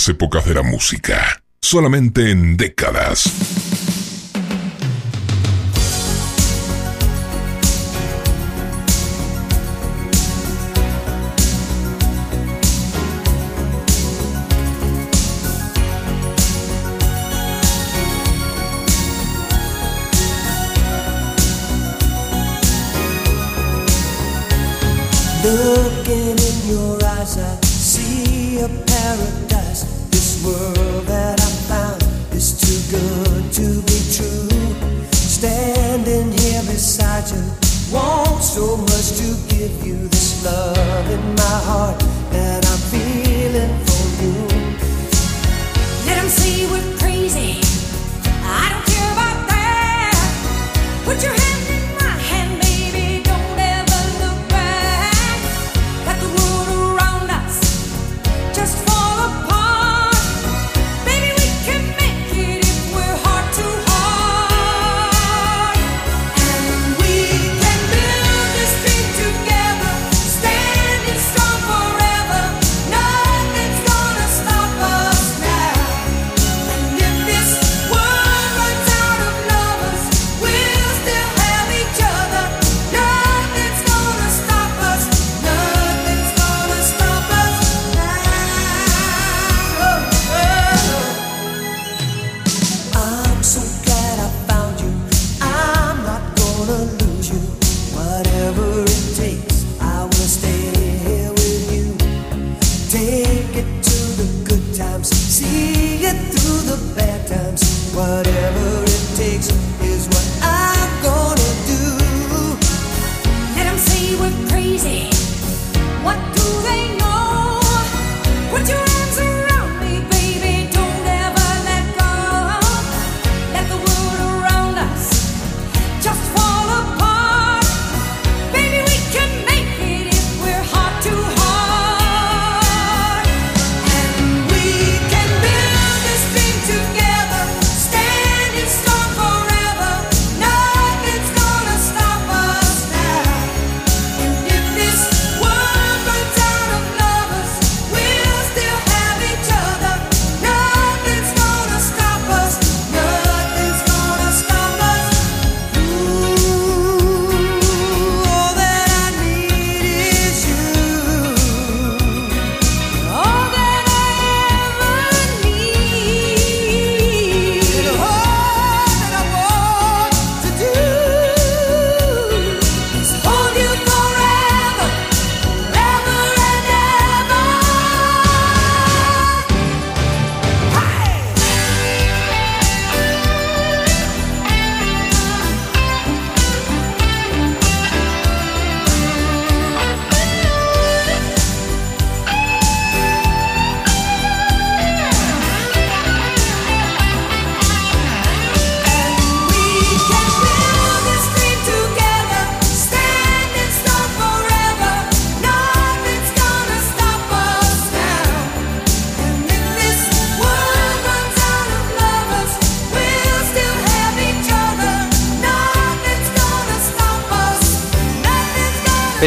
Las 0.00 0.08
épocas 0.08 0.46
de 0.46 0.54
la 0.54 0.62
música, 0.62 1.42
solamente 1.60 2.30
en 2.30 2.56
décadas. 2.56 3.89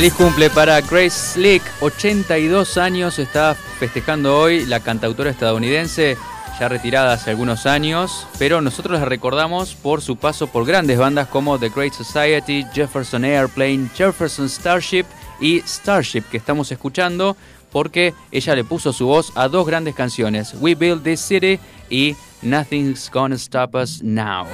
Feliz 0.04 0.18
cumple 0.18 0.50
para 0.50 0.82
Grace 0.82 1.12
Slick, 1.12 1.64
82 1.80 2.78
años, 2.78 3.20
está 3.20 3.56
festejando 3.56 4.38
hoy 4.38 4.66
la 4.66 4.82
cantautora 4.82 5.30
estadounidense, 5.30 6.18
ya 6.60 6.68
retirada 6.68 7.14
hace 7.14 7.30
algunos 7.30 7.66
años, 7.66 8.28
pero 8.38 8.60
nosotros 8.60 9.00
la 9.00 9.06
recordamos 9.06 9.76
por 9.76 10.02
su 10.02 10.18
paso 10.18 10.48
por 10.48 10.66
grandes 10.66 10.98
bandas 10.98 11.30
como 11.30 11.58
The 11.58 11.70
Great 11.70 11.94
Society, 11.94 12.66
Jefferson 12.74 13.24
Airplane, 13.24 13.88
Jefferson 13.96 14.50
Starship 14.50 15.06
y 15.40 15.62
Starship, 15.62 16.24
que 16.30 16.36
estamos 16.36 16.70
escuchando, 16.74 17.38
porque 17.72 18.14
ella 18.30 18.56
le 18.56 18.66
puso 18.66 18.92
su 18.92 19.06
voz 19.06 19.32
a 19.36 19.48
dos 19.48 19.66
grandes 19.66 19.96
canciones, 19.96 20.54
We 20.60 20.76
Build 20.76 21.04
This 21.04 21.22
City 21.22 21.62
y 21.90 22.18
Nothing's 22.42 23.10
Gonna 23.10 23.36
Stop 23.36 23.76
Us 23.76 24.04
Now. 24.04 24.48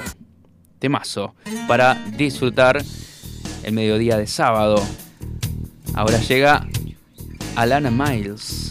Temazo 0.78 1.34
para 1.66 1.96
disfrutar 2.16 2.80
el 3.64 3.72
mediodía 3.72 4.16
de 4.16 4.28
sábado. 4.28 4.80
Ahora 5.94 6.18
llega 6.20 6.66
Alana 7.56 7.90
Miles. 7.90 8.70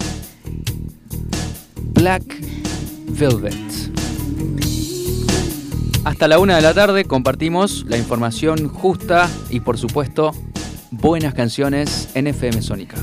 Black 1.93 2.23
Velvet. 3.07 3.53
Hasta 6.05 6.27
la 6.27 6.39
una 6.39 6.55
de 6.55 6.61
la 6.61 6.73
tarde 6.73 7.05
compartimos 7.05 7.85
la 7.87 7.97
información 7.97 8.69
justa 8.69 9.29
y 9.49 9.59
por 9.59 9.77
supuesto 9.77 10.31
buenas 10.91 11.33
canciones 11.33 12.09
en 12.15 12.27
FM 12.27 12.61
Sónica. 12.61 12.97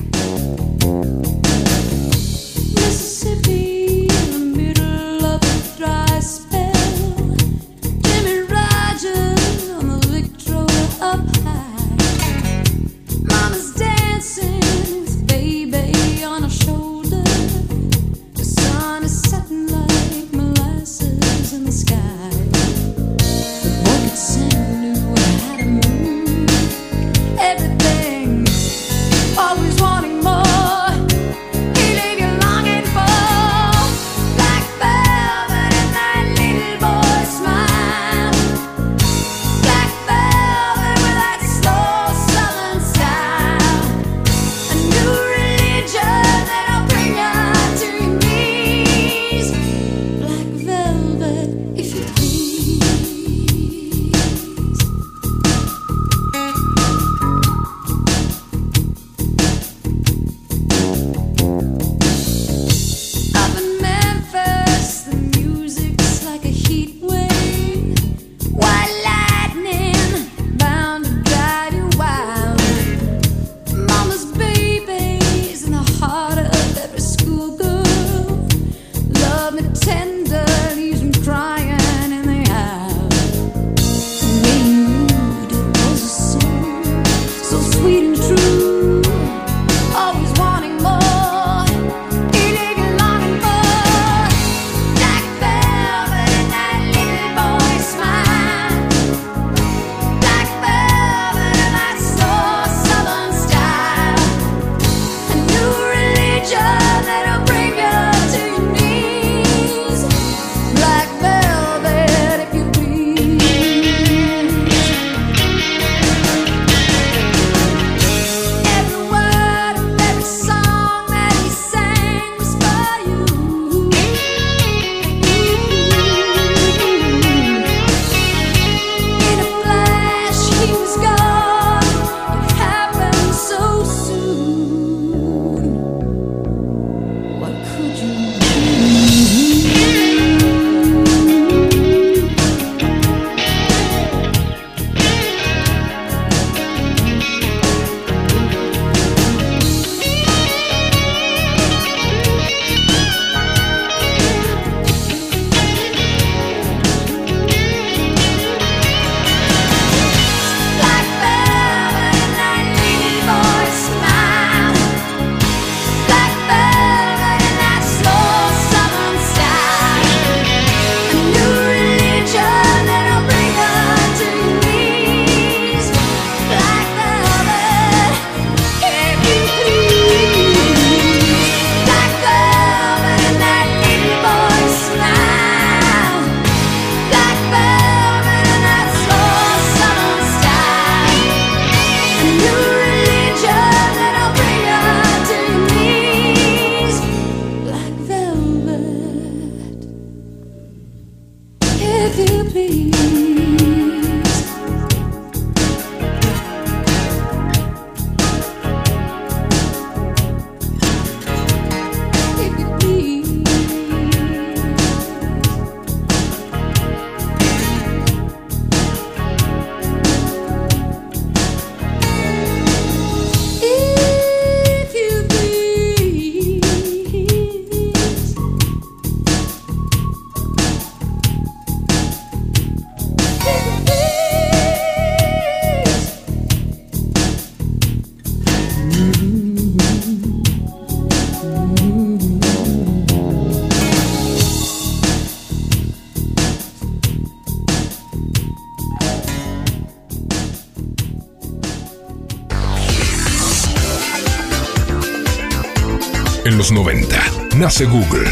Nace 257.67 257.85
Google. 257.87 258.31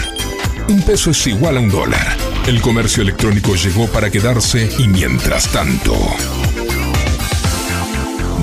Un 0.68 0.80
peso 0.82 1.10
es 1.10 1.26
igual 1.26 1.56
a 1.56 1.60
un 1.60 1.68
dólar. 1.68 2.16
El 2.46 2.60
comercio 2.60 3.02
electrónico 3.02 3.56
llegó 3.56 3.88
para 3.88 4.08
quedarse 4.08 4.70
y 4.78 4.86
mientras 4.86 5.48
tanto... 5.48 5.92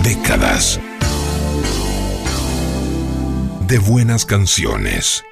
Décadas 0.04 0.82
de 3.70 3.80
buenas 3.80 4.26
canciones. 4.26 5.24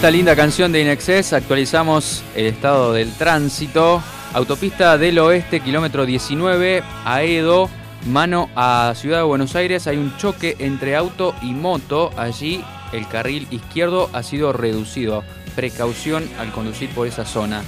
Esta 0.00 0.10
linda 0.10 0.34
canción 0.34 0.72
de 0.72 0.80
Inexcess 0.80 1.34
actualizamos 1.34 2.22
el 2.34 2.46
estado 2.46 2.94
del 2.94 3.12
tránsito. 3.12 4.02
Autopista 4.32 4.96
del 4.96 5.18
Oeste, 5.18 5.60
kilómetro 5.60 6.06
19, 6.06 6.82
Aedo, 7.04 7.68
mano 8.06 8.48
a 8.56 8.94
Ciudad 8.96 9.18
de 9.18 9.24
Buenos 9.24 9.54
Aires. 9.56 9.86
Hay 9.86 9.98
un 9.98 10.16
choque 10.16 10.56
entre 10.58 10.96
auto 10.96 11.34
y 11.42 11.52
moto. 11.52 12.12
Allí 12.16 12.64
el 12.92 13.06
carril 13.08 13.46
izquierdo 13.50 14.08
ha 14.14 14.22
sido 14.22 14.54
reducido. 14.54 15.22
Precaución 15.54 16.26
al 16.38 16.50
conducir 16.50 16.88
por 16.94 17.06
esa 17.06 17.26
zona. 17.26 17.62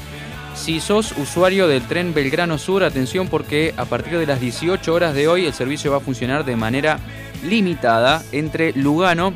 Si 0.55 0.81
sos 0.81 1.13
usuario 1.19 1.69
del 1.69 1.83
tren 1.83 2.15
Belgrano 2.15 2.57
Sur, 2.57 2.83
atención 2.83 3.29
porque 3.29 3.75
a 3.77 3.85
partir 3.85 4.17
de 4.17 4.25
las 4.25 4.41
18 4.41 4.95
horas 4.95 5.13
de 5.13 5.29
hoy 5.29 5.45
el 5.45 5.53
servicio 5.53 5.91
va 5.91 5.99
a 5.99 6.01
funcionar 6.01 6.47
de 6.47 6.57
manera 6.57 6.99
limitada 7.45 8.23
entre 8.33 8.73
Lugano 8.73 9.35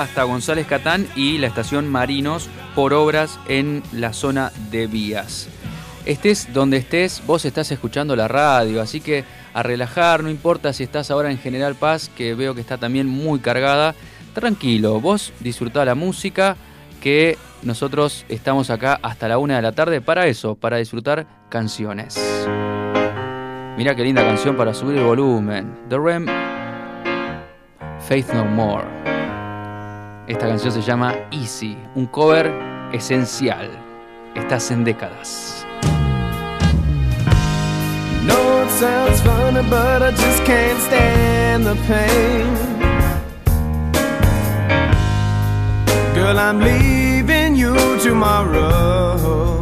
hasta 0.00 0.22
González 0.22 0.66
Catán 0.66 1.06
y 1.14 1.36
la 1.36 1.46
estación 1.46 1.86
Marinos 1.86 2.48
por 2.74 2.94
obras 2.94 3.38
en 3.48 3.82
la 3.92 4.14
zona 4.14 4.50
de 4.70 4.86
vías. 4.86 5.48
Estés 6.06 6.54
donde 6.54 6.78
estés, 6.78 7.22
vos 7.26 7.44
estás 7.44 7.70
escuchando 7.70 8.16
la 8.16 8.26
radio, 8.26 8.80
así 8.80 9.02
que 9.02 9.24
a 9.52 9.62
relajar, 9.62 10.22
no 10.22 10.30
importa 10.30 10.72
si 10.72 10.84
estás 10.84 11.10
ahora 11.10 11.30
en 11.30 11.38
General 11.38 11.74
Paz, 11.74 12.10
que 12.16 12.34
veo 12.34 12.54
que 12.54 12.62
está 12.62 12.78
también 12.78 13.06
muy 13.06 13.40
cargada, 13.40 13.94
tranquilo, 14.32 15.00
vos 15.00 15.34
disfrutá 15.40 15.84
la 15.84 15.94
música, 15.94 16.56
que 17.02 17.36
nosotros 17.62 18.24
estamos 18.30 18.70
acá 18.70 18.98
hasta 19.02 19.28
la 19.28 19.36
una 19.36 19.56
de 19.56 19.62
la 19.62 19.72
tarde 19.72 20.00
para 20.00 20.26
eso, 20.26 20.54
para 20.54 20.78
disfrutar 20.78 21.26
canciones. 21.50 22.18
Mira 23.76 23.94
qué 23.94 24.02
linda 24.02 24.22
canción 24.22 24.56
para 24.56 24.72
subir 24.72 24.96
el 24.96 25.04
volumen. 25.04 25.74
The 25.90 25.98
Rem, 25.98 26.26
Faith 28.00 28.30
No 28.32 28.46
More. 28.46 29.19
Esta 30.30 30.46
canción 30.46 30.72
se 30.72 30.80
llama 30.80 31.12
Easy, 31.32 31.76
un 31.96 32.06
cover 32.06 32.52
esencial. 32.92 33.68
Estás 34.36 34.70
en 34.70 34.84
décadas. 34.84 35.66
No, 38.24 38.62
it 38.62 38.70
sounds 38.78 39.20
funny, 39.22 39.60
but 39.68 40.02
I 40.02 40.12
just 40.12 40.44
can't 40.44 40.78
stand 40.82 41.66
the 41.66 41.74
pain. 41.88 42.46
Girl, 46.14 46.38
I'm 46.38 46.60
leaving 46.60 47.56
you 47.56 47.74
tomorrow. 47.98 49.60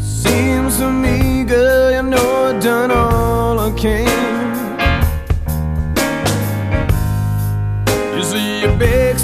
Seems 0.00 0.78
to 0.78 0.90
me, 0.90 1.44
girl, 1.44 1.92
you 1.92 2.02
know 2.02 2.46
I've 2.48 2.60
done 2.60 2.90
all 2.90 3.60
I 3.60 3.70
can. 3.78 4.35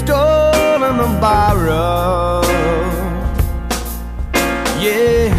Store 0.05 0.83
and 0.89 0.99
a 0.99 1.09
borrow. 1.21 2.41
Yeah. 4.79 5.33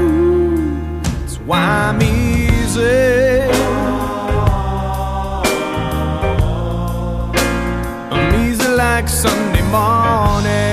Ooh, 0.00 1.00
That's 1.02 1.36
why 1.40 1.58
I'm 1.58 2.00
easy. 2.02 2.82
I'm 8.14 8.34
easy 8.44 8.68
like 8.68 9.08
Sunday 9.08 9.62
morning. 9.70 10.65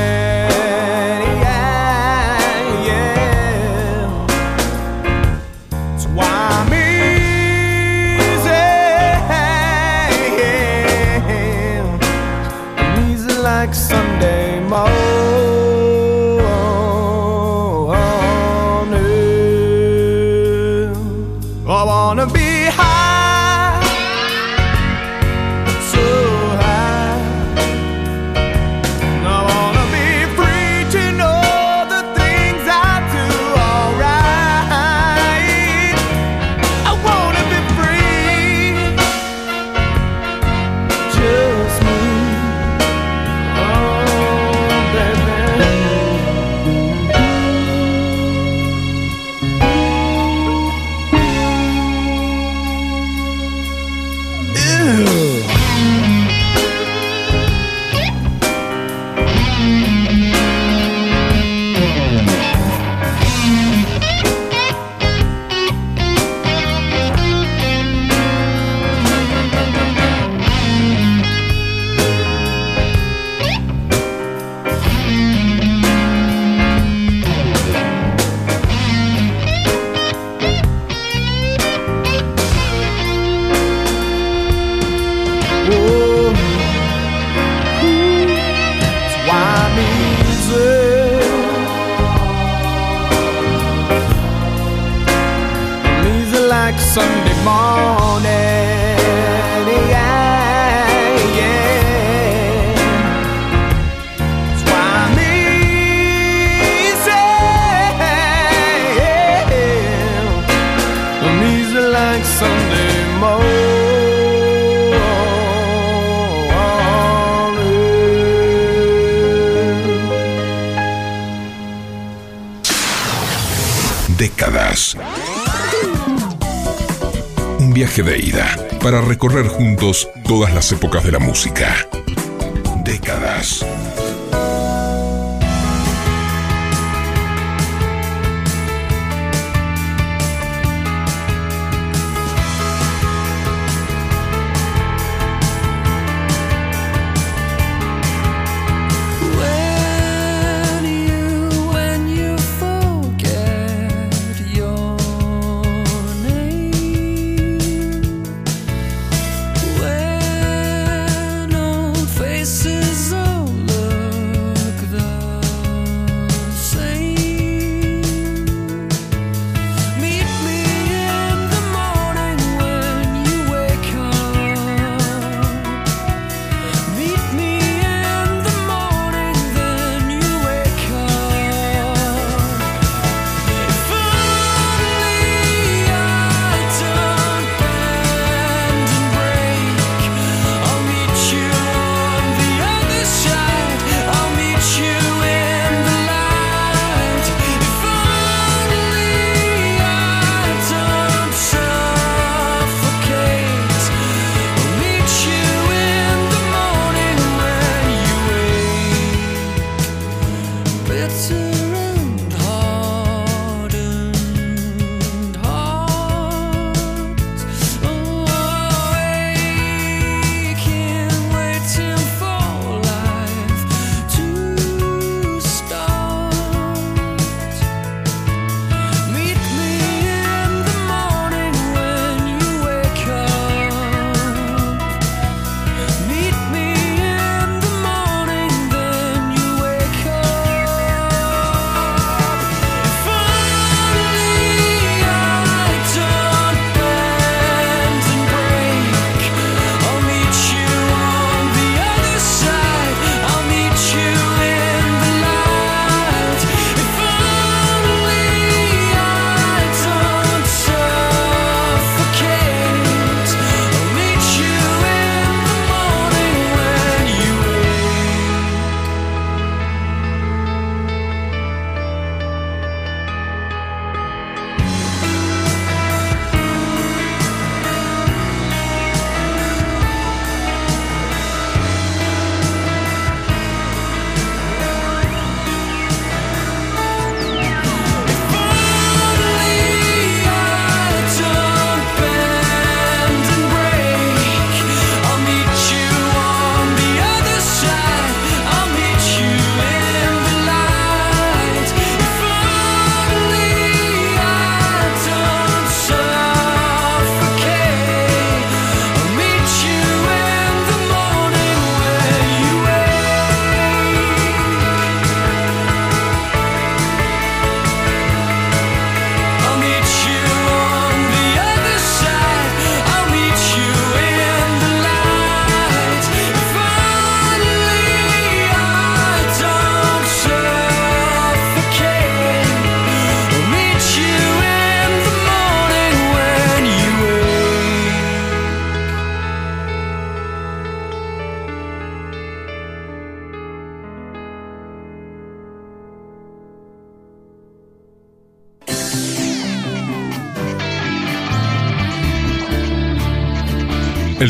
Las 130.64 130.72
épocas 130.72 131.03
de 131.03 131.11
la 131.11 131.19
música. 131.19 131.82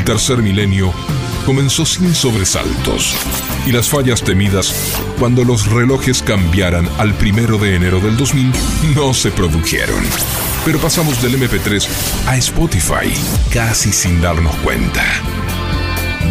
Tercer 0.06 0.40
milenio 0.40 0.92
comenzó 1.46 1.86
sin 1.86 2.14
sobresaltos 2.14 3.16
y 3.66 3.72
las 3.72 3.88
fallas 3.88 4.22
temidas 4.22 4.74
cuando 5.18 5.46
los 5.46 5.66
relojes 5.68 6.22
cambiaran 6.22 6.90
al 6.98 7.14
primero 7.14 7.58
de 7.58 7.76
enero 7.76 8.02
del 8.02 8.18
2000 8.18 8.52
no 8.96 9.14
se 9.14 9.32
produjeron. 9.32 10.04
Pero 10.66 10.80
pasamos 10.80 11.22
del 11.22 11.40
MP3 11.40 11.88
a 12.28 12.38
Spotify 12.38 13.14
casi 13.54 13.94
sin 13.94 14.22
darnos 14.22 14.56
cuenta. 14.58 15.04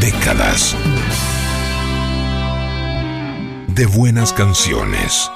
Décadas 0.01 0.77
de 3.69 3.87
buenas 3.87 4.35
canciones. 4.35 5.31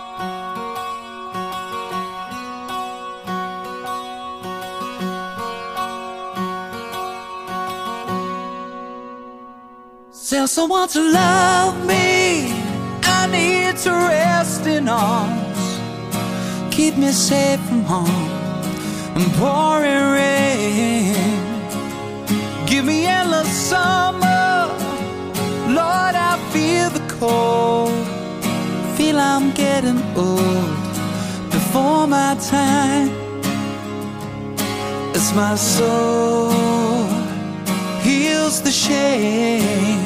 Someone 10.57 10.89
to 10.89 11.03
love 11.03 11.75
me. 11.85 12.51
I 13.19 13.27
need 13.37 13.77
to 13.85 13.91
rest 13.91 14.67
in 14.67 14.89
arms. 14.89 15.67
Keep 16.75 16.97
me 16.97 17.11
safe 17.13 17.61
from 17.69 17.83
harm 17.85 18.31
and 19.19 19.29
pouring 19.39 20.07
rain. 20.19 21.15
Give 22.71 22.87
me 22.87 23.05
endless 23.05 23.53
summer. 23.71 24.49
Lord, 25.79 26.15
I 26.31 26.33
feel 26.53 26.89
the 26.99 27.05
cold. 27.21 28.07
Feel 28.97 29.19
I'm 29.21 29.51
getting 29.53 30.01
old 30.17 30.71
before 31.57 32.07
my 32.07 32.33
time. 32.57 33.11
As 35.19 35.27
my 35.35 35.55
soul 35.55 36.51
heals 38.07 38.63
the 38.63 38.71
shame. 38.71 40.06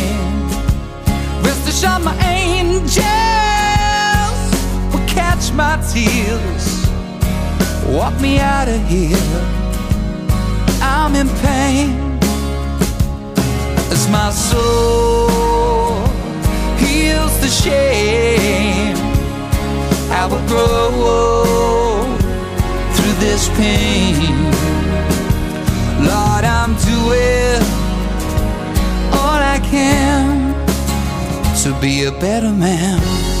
Rest 1.81 1.93
assured, 1.93 2.03
my 2.03 2.15
angels 2.27 3.01
will 4.93 5.07
catch 5.07 5.51
my 5.53 5.77
tears, 5.91 6.87
walk 7.87 8.19
me 8.21 8.39
out 8.39 8.67
of 8.67 8.81
here. 8.87 9.17
I'm 10.81 11.15
in 11.15 11.27
pain 11.41 12.19
as 13.91 14.07
my 14.09 14.31
soul 14.31 15.29
heals 16.77 17.39
the 17.41 17.47
shame. 17.47 18.97
I 20.11 20.25
will 20.29 20.45
grow 20.47 22.15
through 22.93 23.15
this 23.19 23.49
pain. 23.57 24.51
Lord, 26.03 26.45
I'm 26.45 26.75
doing 26.75 27.30
be 31.81 32.05
a 32.05 32.11
better 32.11 32.51
man. 32.51 33.40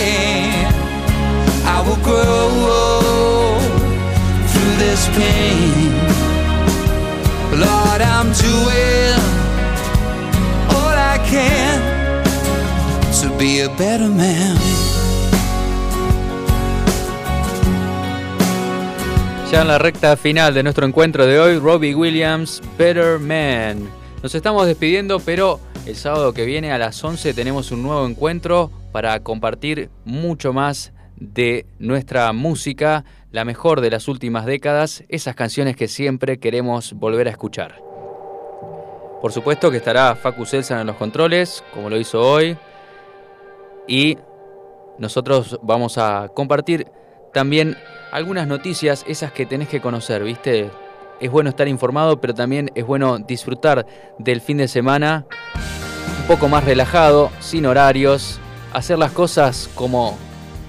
Ya 19.51 19.61
en 19.61 19.67
la 19.67 19.77
recta 19.77 20.15
final 20.15 20.53
de 20.53 20.63
nuestro 20.63 20.85
encuentro 20.85 21.25
de 21.25 21.39
hoy, 21.39 21.59
Robbie 21.59 21.93
Williams, 21.93 22.61
Better 22.77 23.19
Man. 23.19 23.89
Nos 24.23 24.33
estamos 24.33 24.65
despidiendo, 24.65 25.19
pero 25.19 25.59
el 25.85 25.95
sábado 25.95 26.31
que 26.33 26.45
viene 26.45 26.71
a 26.71 26.77
las 26.77 27.03
11 27.03 27.33
tenemos 27.33 27.71
un 27.71 27.83
nuevo 27.83 28.05
encuentro 28.07 28.71
para 28.91 29.19
compartir 29.19 29.89
mucho 30.05 30.53
más 30.53 30.93
de 31.17 31.65
nuestra 31.79 32.31
música, 32.33 33.03
la 33.31 33.45
mejor 33.45 33.81
de 33.81 33.89
las 33.89 34.07
últimas 34.07 34.45
décadas, 34.45 35.03
esas 35.07 35.35
canciones 35.35 35.75
que 35.75 35.87
siempre 35.87 36.37
queremos 36.37 36.93
volver 36.93 37.27
a 37.27 37.31
escuchar. 37.31 37.81
Por 39.21 39.31
supuesto 39.31 39.71
que 39.71 39.77
estará 39.77 40.15
Facu 40.15 40.45
Selsan 40.45 40.81
en 40.81 40.87
los 40.87 40.97
controles, 40.97 41.63
como 41.73 41.89
lo 41.89 41.97
hizo 41.97 42.19
hoy, 42.19 42.57
y 43.87 44.17
nosotros 44.97 45.59
vamos 45.61 45.97
a 45.97 46.29
compartir 46.33 46.87
también 47.33 47.77
algunas 48.11 48.47
noticias, 48.47 49.05
esas 49.07 49.31
que 49.31 49.45
tenés 49.45 49.69
que 49.69 49.79
conocer, 49.79 50.23
¿viste? 50.23 50.69
Es 51.21 51.31
bueno 51.31 51.49
estar 51.49 51.67
informado, 51.67 52.19
pero 52.19 52.33
también 52.33 52.71
es 52.75 52.85
bueno 52.85 53.19
disfrutar 53.19 53.85
del 54.17 54.41
fin 54.41 54.57
de 54.57 54.67
semana 54.67 55.25
un 56.21 56.27
poco 56.27 56.49
más 56.49 56.65
relajado, 56.65 57.31
sin 57.39 57.65
horarios, 57.65 58.39
hacer 58.73 58.97
las 58.97 59.11
cosas 59.11 59.69
como 59.75 60.17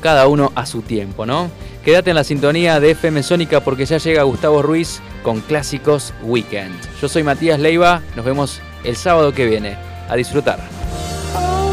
cada 0.00 0.28
uno 0.28 0.52
a 0.54 0.66
su 0.66 0.82
tiempo, 0.82 1.26
¿no? 1.26 1.50
Quédate 1.84 2.10
en 2.10 2.16
la 2.16 2.22
sintonía 2.24 2.78
de 2.78 2.92
FM 2.92 3.24
Sónica 3.24 3.60
porque 3.60 3.86
ya 3.86 3.98
llega 3.98 4.22
Gustavo 4.22 4.62
Ruiz 4.62 5.00
con 5.24 5.40
Clásicos 5.40 6.14
Weekend. 6.22 6.74
Yo 7.00 7.08
soy 7.08 7.24
Matías 7.24 7.58
Leiva, 7.58 8.02
nos 8.14 8.24
vemos 8.24 8.60
el 8.84 8.94
sábado 8.96 9.32
que 9.32 9.46
viene. 9.46 9.76
A 10.08 10.14
disfrutar. 10.14 10.60
Oh, 11.34 11.72